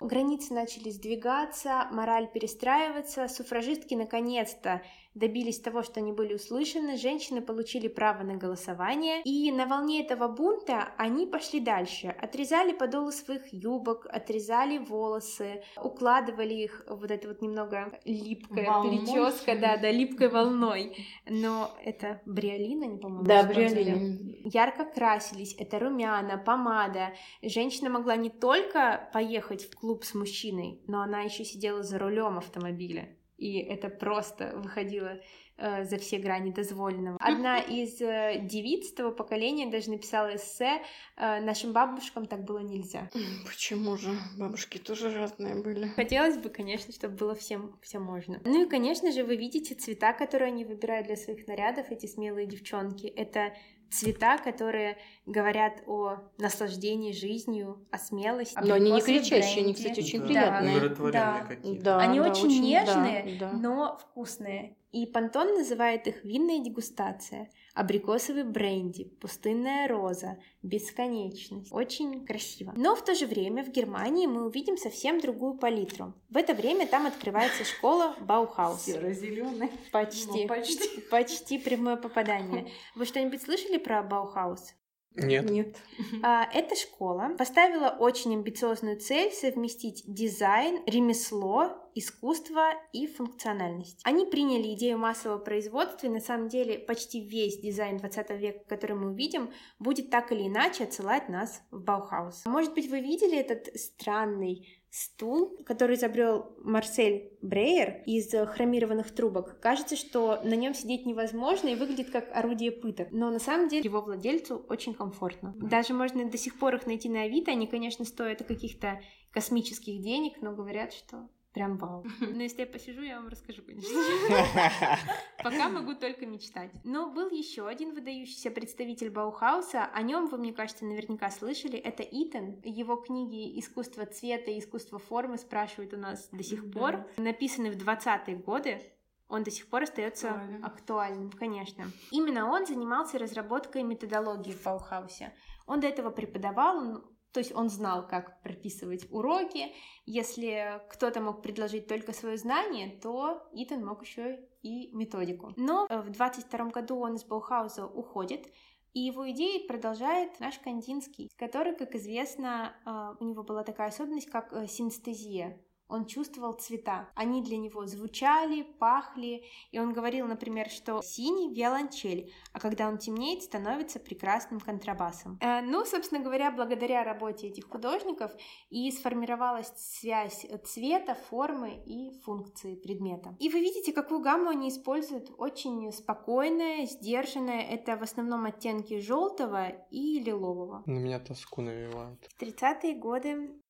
[0.00, 3.26] Границы начали сдвигаться, мораль перестраиваться.
[3.26, 4.82] Суфражистки наконец-то
[5.14, 6.96] добились того, что они были услышаны.
[6.96, 9.22] Женщины получили право на голосование.
[9.24, 12.08] И на волне этого бунта они пошли дальше.
[12.08, 18.98] Отрезали подолы своих юбок, отрезали волосы, укладывали их вот это вот немного липкая Волной.
[18.98, 20.96] прическа, да, да, липкой волной.
[21.28, 23.24] Но это бриолина, не по-моему.
[23.24, 23.84] Да, использовали.
[23.84, 24.34] бриолин.
[24.44, 27.12] Ярко красились, это румяна, помада.
[27.42, 32.38] Женщина могла не только поехать в клуб с мужчиной, но она еще сидела за рулем
[32.38, 33.08] автомобиля.
[33.36, 35.20] И это просто выходило
[35.56, 37.18] э, за все грани дозволенного.
[37.20, 40.82] Одна из э, девиц того поколения даже написала эссе
[41.16, 43.10] э, «Нашим бабушкам так было нельзя».
[43.46, 44.10] Почему же?
[44.38, 45.88] Бабушки тоже разные были.
[45.88, 48.40] Хотелось бы, конечно, чтобы было всем все можно.
[48.44, 52.46] Ну и, конечно же, вы видите цвета, которые они выбирают для своих нарядов, эти смелые
[52.46, 53.06] девчонки.
[53.06, 53.52] Это
[53.90, 58.58] цвета, которые говорят о наслаждении жизнью, о смелости.
[58.62, 60.26] Но они не кричащие, они, кстати, очень Да.
[60.26, 60.80] приятные.
[61.12, 61.48] Да.
[61.62, 63.52] Да, Они да, очень, да, нежные, да.
[63.52, 64.76] но вкусные.
[64.92, 71.72] И Pantone называет их винная дегустация, абрикосовый бренди, пустынная роза, бесконечность.
[71.72, 72.72] Очень красиво.
[72.76, 76.14] Но в то же время в Германии мы увидим совсем другую палитру.
[76.30, 78.82] В это время там открывается школа Баухаус.
[78.82, 79.70] Серо-зеленый.
[79.90, 80.42] Почти.
[80.42, 81.00] Ну, почти.
[81.10, 82.70] Почти прямое попадание.
[82.94, 84.74] Вы что-нибудь слышали про Баухаус?
[85.16, 85.48] Нет.
[85.48, 85.76] Нет.
[86.22, 94.00] А, Эта школа поставила очень амбициозную цель совместить дизайн, ремесло искусство и функциональность.
[94.04, 98.96] Они приняли идею массового производства, и на самом деле почти весь дизайн 20 века, который
[98.96, 102.44] мы увидим, будет так или иначе отсылать нас в Баухаус.
[102.46, 109.58] Может быть, вы видели этот странный стул, который изобрел Марсель Брейер из хромированных трубок.
[109.58, 113.08] Кажется, что на нем сидеть невозможно и выглядит как орудие пыток.
[113.10, 115.52] Но на самом деле его владельцу очень комфортно.
[115.56, 117.50] Даже можно до сих пор их найти на Авито.
[117.50, 119.00] Они, конечно, стоят каких-то
[119.32, 122.04] космических денег, но говорят, что Прям вау.
[122.20, 123.88] Но если я посижу, я вам расскажу, конечно
[125.42, 126.72] Пока могу только мечтать.
[126.82, 129.84] Но был еще один выдающийся представитель Баухауса.
[129.84, 131.78] О нем вы, мне кажется, наверняка слышали.
[131.78, 132.60] Это Итан.
[132.64, 137.06] Его книги «Искусство цвета» и «Искусство формы» спрашивают у нас до сих пор.
[137.18, 138.82] Написаны в 20-е годы
[139.28, 140.64] он до сих пор остается актуальным.
[140.64, 141.84] актуальным, конечно.
[142.10, 145.32] Именно он занимался разработкой методологии в Баухаусе.
[145.66, 147.04] Он до этого преподавал, он
[147.34, 149.72] то есть он знал, как прописывать уроки.
[150.06, 155.52] Если кто-то мог предложить только свое знание, то Итан мог еще и методику.
[155.56, 158.46] Но в 22 году он из Баухауза уходит,
[158.92, 164.30] и его идеи продолжает наш Кандинский, который, как известно, э, у него была такая особенность,
[164.30, 165.60] как э, синестезия.
[165.88, 167.10] Он чувствовал цвета.
[167.14, 169.44] Они для него звучали, пахли.
[169.70, 175.38] И он говорил, например, что синий— виолончель, а когда он темнеет, становится прекрасным контрабасом.
[175.40, 178.32] Э, ну, собственно говоря, благодаря работе этих художников
[178.70, 183.36] и сформировалась связь цвета, формы и функции предмета.
[183.38, 185.30] И вы видите, какую гамму они используют.
[185.38, 187.62] Очень спокойная, сдержанная.
[187.62, 190.82] Это в основном оттенки желтого и лилового.
[190.86, 192.24] На меня тоску навевают.
[192.24, 193.60] В 30-е годы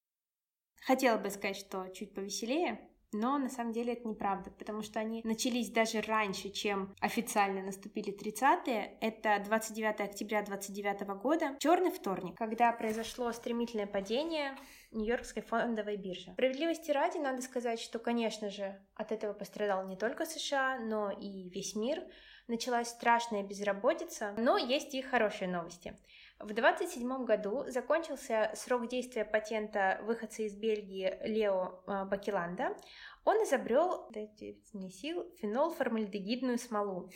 [0.86, 2.78] Хотела бы сказать, что чуть повеселее,
[3.14, 8.12] но на самом деле это неправда, потому что они начались даже раньше, чем официально наступили
[8.12, 8.98] 30-е.
[9.00, 14.56] Это 29 октября 29 года, черный вторник, когда произошло стремительное падение
[14.90, 16.32] Нью-Йоркской фондовой биржи.
[16.32, 21.48] Справедливости ради надо сказать, что, конечно же, от этого пострадал не только США, но и
[21.48, 22.02] весь мир.
[22.46, 25.96] Началась страшная безработица, но есть и хорошие новости.
[26.44, 32.76] В 27 году закончился срок действия патента выходца из Бельгии Лео а, Бакеланда.
[33.24, 37.10] Он изобрел, дайте мне сил, фенолформальдегидную смолу.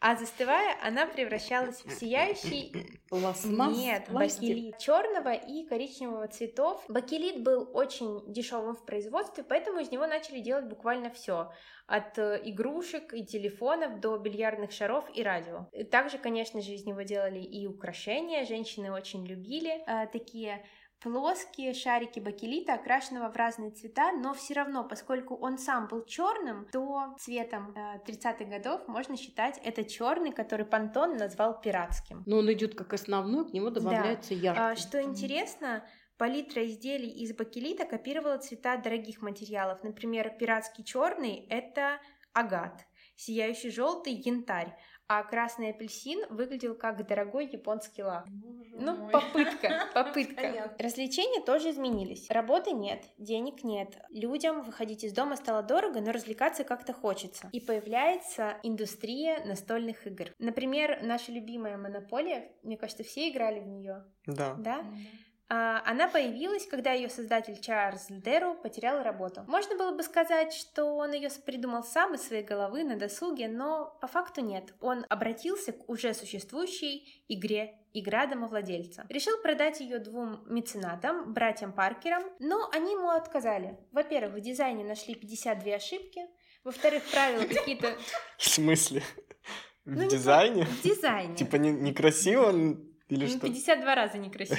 [0.00, 3.00] А застывая, она превращалась в сияющий...
[3.08, 3.76] Пластмасс?
[3.76, 6.82] Нет, бакелит черного и коричневого цветов.
[6.88, 11.50] Бакелит был очень дешевым в производстве, поэтому из него начали делать буквально все
[11.86, 15.68] от э, игрушек и телефонов до бильярдных шаров и радио.
[15.90, 18.46] Также, конечно же, из него делали и украшения.
[18.46, 20.64] Женщины очень любили э, такие
[21.02, 26.66] плоские шарики бакелита, окрашенного в разные цвета, но все равно, поскольку он сам был черным,
[26.72, 32.22] то цветом э, 30-х годов можно считать это черный, который Пантон назвал пиратским.
[32.26, 34.54] Но он идет как основной, к нему добавляется да.
[34.54, 34.80] яркий.
[34.80, 35.84] Что интересно,
[36.18, 39.82] Палитра изделий из бакелита копировала цвета дорогих материалов.
[39.82, 42.00] Например, пиратский черный– это
[42.32, 42.86] агат,
[43.16, 44.76] сияющий желтый– янтарь,
[45.08, 48.26] а красный апельсин выглядел как дорогой японский лак.
[48.72, 49.12] ну, мой.
[49.12, 50.74] попытка, попытка.
[50.78, 52.30] Развлечения тоже изменились.
[52.30, 53.98] Работы нет, денег нет.
[54.10, 57.48] Людям выходить из дома стало дорого, но развлекаться как-то хочется.
[57.52, 60.28] И появляется индустрия настольных игр.
[60.38, 64.04] Например, наша любимая Монополия, мне кажется, все играли в нее.
[64.26, 64.54] Да.
[64.58, 64.80] Да?
[64.80, 64.94] А,
[65.54, 69.44] она появилась, когда ее создатель Чарльз Лдеру потерял работу.
[69.46, 73.96] Можно было бы сказать, что он ее придумал сам из своей головы на досуге, но
[74.00, 74.72] по факту нет.
[74.80, 79.04] Он обратился к уже существующей игре игра домовладельца.
[79.10, 83.78] Решил продать ее двум меценатам, братьям Паркерам, но они ему отказали.
[83.92, 86.22] Во-первых, в дизайне нашли 52 ошибки,
[86.64, 87.94] во-вторых, правила какие-то...
[88.38, 89.02] В смысле?
[89.84, 90.64] В ну, дизайне?
[90.64, 91.34] В дизайне.
[91.34, 92.52] Типа некрасиво
[93.08, 93.40] или ну, что?
[93.40, 94.58] 52 раза некрасиво.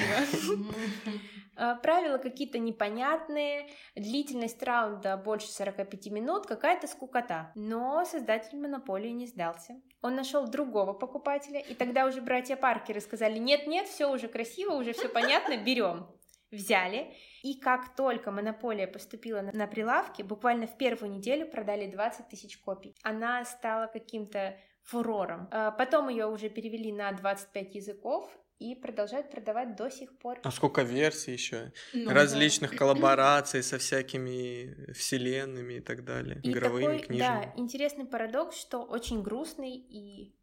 [1.55, 7.51] А, правила какие-то непонятные, длительность раунда больше 45 минут, какая-то скукота.
[7.55, 9.81] Но создатель монополии не сдался.
[10.01, 14.93] Он нашел другого покупателя, и тогда уже братья Паркеры сказали, нет-нет, все уже красиво, уже
[14.93, 16.07] все понятно, берем.
[16.51, 22.59] Взяли, и как только монополия поступила на прилавки, буквально в первую неделю продали 20 тысяч
[22.59, 22.95] копий.
[23.01, 25.47] Она стала каким-то фурором.
[25.51, 28.29] А, потом ее уже перевели на 25 языков,
[28.59, 30.39] и продолжают продавать до сих пор.
[30.43, 31.73] А сколько версий еще?
[31.93, 32.77] Ну, Различных да.
[32.77, 36.39] коллабораций со всякими вселенными и так далее.
[36.43, 37.19] И игровыми, такой, книжными.
[37.19, 40.33] Да, интересный парадокс, что очень грустный и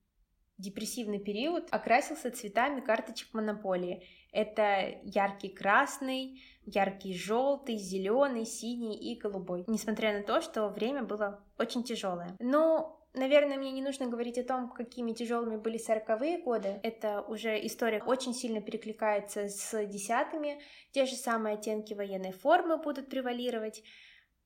[0.58, 4.06] депрессивный период окрасился цветами карточек монополии.
[4.32, 9.64] Это яркий красный, яркий желтый, зеленый, синий и голубой.
[9.66, 12.36] Несмотря на то, что время было очень тяжелое.
[12.38, 16.78] Но Наверное, мне не нужно говорить о том, какими тяжелыми были сороковые годы.
[16.84, 20.60] Это уже история очень сильно перекликается с десятыми.
[20.92, 23.82] Те же самые оттенки военной формы будут превалировать.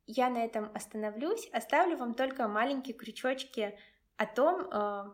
[0.07, 3.79] Я на этом остановлюсь, оставлю вам только маленькие крючочки
[4.17, 5.05] о том, э,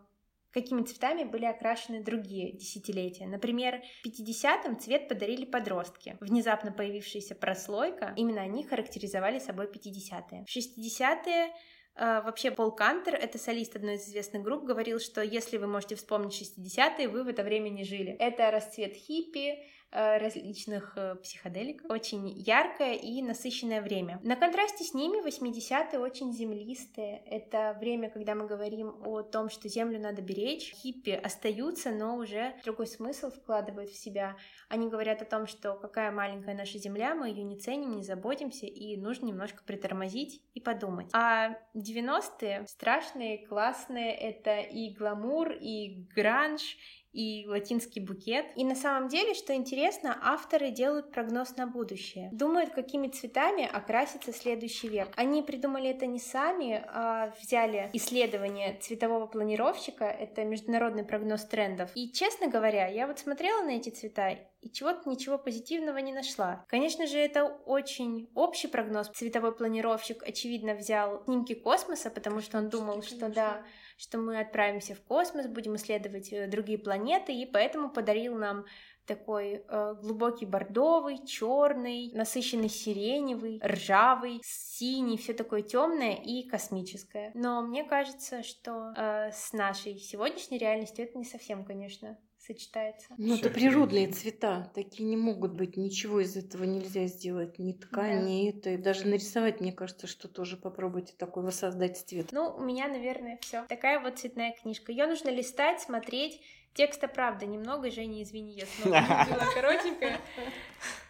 [0.52, 3.26] какими цветами были окрашены другие десятилетия.
[3.26, 6.16] Например, в 50-м цвет подарили подростки.
[6.20, 10.44] Внезапно появившаяся прослойка, именно они характеризовали собой 50-е.
[10.44, 11.52] В 60-е Uh,
[12.00, 16.32] вообще Пол Кантер, это солист одной из известных групп, говорил, что если вы можете вспомнить
[16.32, 18.16] 60-е, вы в это время не жили.
[18.18, 19.58] Это расцвет хиппи,
[19.92, 21.90] различных э, психоделиков.
[21.90, 24.20] Очень яркое и насыщенное время.
[24.22, 27.22] На контрасте с ними 80-е очень землистые.
[27.26, 30.72] Это время, когда мы говорим о том, что землю надо беречь.
[30.74, 34.36] Хиппи остаются, но уже другой смысл вкладывают в себя.
[34.68, 38.66] Они говорят о том, что какая маленькая наша земля, мы ее не ценим, не заботимся,
[38.66, 41.10] и нужно немножко притормозить и подумать.
[41.12, 46.76] А 90-е страшные, классные, это и гламур, и гранж,
[47.12, 48.46] и латинский букет.
[48.56, 52.30] И на самом деле, что интересно, авторы делают прогноз на будущее.
[52.32, 55.08] Думают, какими цветами окрасится следующий век.
[55.16, 61.90] Они придумали это не сами, а взяли исследование цветового планировщика, это международный прогноз трендов.
[61.94, 66.64] И, честно говоря, я вот смотрела на эти цвета и чего-то ничего позитивного не нашла.
[66.68, 69.08] Конечно же, это очень общий прогноз.
[69.08, 73.62] Цветовой планировщик, очевидно, взял снимки космоса, потому что он думал, что да,
[74.00, 78.64] что мы отправимся в космос, будем исследовать э, другие планеты, и поэтому подарил нам
[79.04, 87.30] такой э, глубокий бордовый, черный, насыщенный сиреневый, ржавый, синий, все такое темное и космическое.
[87.34, 93.08] Но мне кажется, что э, с нашей сегодняшней реальностью это не совсем, конечно, сочетается.
[93.18, 98.20] Ну, это природные цвета, такие не могут быть, ничего из этого нельзя сделать, ни ткань,
[98.20, 98.22] да.
[98.22, 102.32] ни это, и даже нарисовать, мне кажется, что тоже попробуйте такой воссоздать цвет.
[102.32, 103.64] Ну, у меня, наверное, все.
[103.68, 104.92] Такая вот цветная книжка.
[104.92, 106.40] Ее нужно листать, смотреть.
[106.72, 110.20] Текста, правда, немного, Женя, извини, я снова была коротенькая.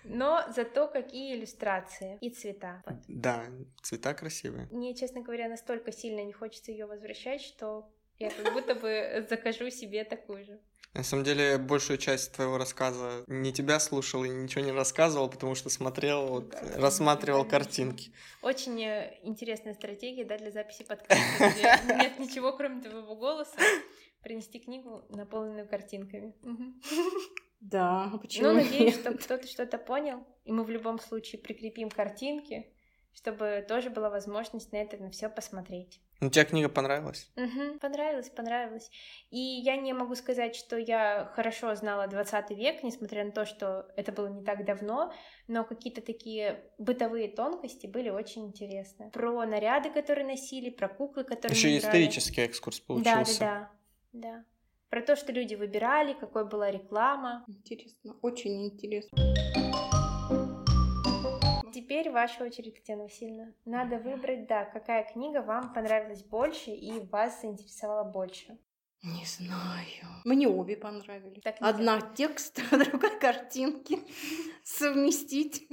[0.04, 2.82] Но зато какие иллюстрации и цвета.
[2.86, 2.96] Вот.
[3.08, 3.44] Да,
[3.82, 4.68] цвета красивые.
[4.70, 9.70] Мне, честно говоря, настолько сильно не хочется ее возвращать, что я как будто бы закажу
[9.70, 10.60] себе такую же.
[10.92, 15.54] На самом деле, большую часть твоего рассказа не тебя слушал и ничего не рассказывал, потому
[15.54, 18.12] что смотрел, вот, да, рассматривал да, картинки.
[18.42, 23.56] Очень э, интересная стратегия, да, для записи подкаста, где нет ничего, кроме твоего голоса.
[24.22, 26.34] Принести книгу, наполненную картинками.
[27.60, 28.48] Да, а почему?
[28.48, 32.74] Ну, надеюсь, что кто-то что-то понял, и мы в любом случае прикрепим картинки,
[33.12, 36.00] чтобы тоже была возможность на это на все посмотреть.
[36.20, 37.30] Ну, тебе книга понравилась?
[37.36, 38.90] Угу, понравилась, понравилась.
[39.30, 43.90] И я не могу сказать, что я хорошо знала 20 век, несмотря на то, что
[43.96, 45.14] это было не так давно,
[45.48, 49.10] но какие-то такие бытовые тонкости были очень интересны.
[49.10, 53.40] Про наряды, которые носили, про куклы, которые Еще исторический экскурс получился.
[53.40, 53.70] Да, да,
[54.12, 54.44] да, да.
[54.90, 57.44] Про то, что люди выбирали, какой была реклама.
[57.48, 59.39] Интересно, очень интересно
[61.90, 63.52] теперь ваша очередь, Татьяна Васильевна.
[63.64, 68.56] Надо выбрать, да, какая книга вам понравилась больше и вас заинтересовала больше.
[69.02, 70.22] Не знаю.
[70.24, 71.42] Мне обе понравились.
[71.42, 73.98] Так Одна текст, а другая картинки.
[74.62, 75.68] Совместить.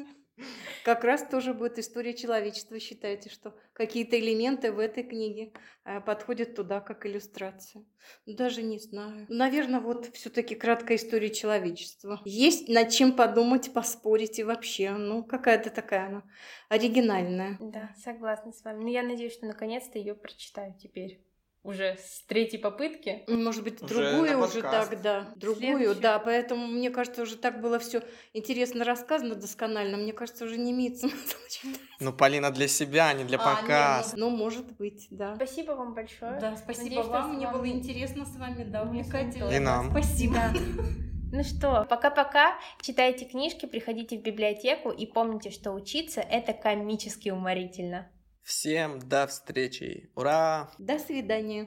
[0.83, 2.79] Как раз тоже будет история человечества.
[2.79, 5.51] Считаете, что какие-то элементы в этой книге
[5.83, 7.83] э, подходят туда как иллюстрация?
[8.25, 9.25] Даже не знаю.
[9.29, 12.21] Наверное, вот все-таки краткая история человечества.
[12.25, 14.91] Есть над чем подумать, поспорить и вообще.
[14.91, 16.23] Ну, какая-то такая она
[16.69, 17.57] оригинальная.
[17.59, 18.77] Да, согласна с вами.
[18.77, 21.26] Но ну, я надеюсь, что наконец-то ее прочитаю теперь
[21.64, 23.24] уже с третьей попытки.
[23.28, 25.34] Может быть, уже другую уже так, да.
[25.36, 26.01] Другую, Следующую.
[26.01, 26.20] да.
[26.20, 28.01] Поэтому, мне кажется, уже так было все
[28.34, 29.97] интересно рассказано досконально.
[29.97, 31.82] Мне кажется, уже не имеет смысла читать.
[31.99, 34.16] Ну, Полина для себя, а не для а, показа.
[34.18, 35.36] Ну, может быть, да.
[35.36, 36.39] Спасибо вам большое.
[36.39, 37.36] Да, спасибо Надеюсь, вам.
[37.36, 39.49] Мне было интересно с вами, да, увлекательно.
[39.49, 39.91] И нам.
[39.91, 40.38] Спасибо.
[41.30, 48.10] Ну что, пока-пока, читайте книжки, приходите в библиотеку и помните, что учиться— это комически уморительно.
[48.48, 50.10] Всем до встречи.
[50.16, 50.72] Ура!
[50.78, 51.66] До свидания.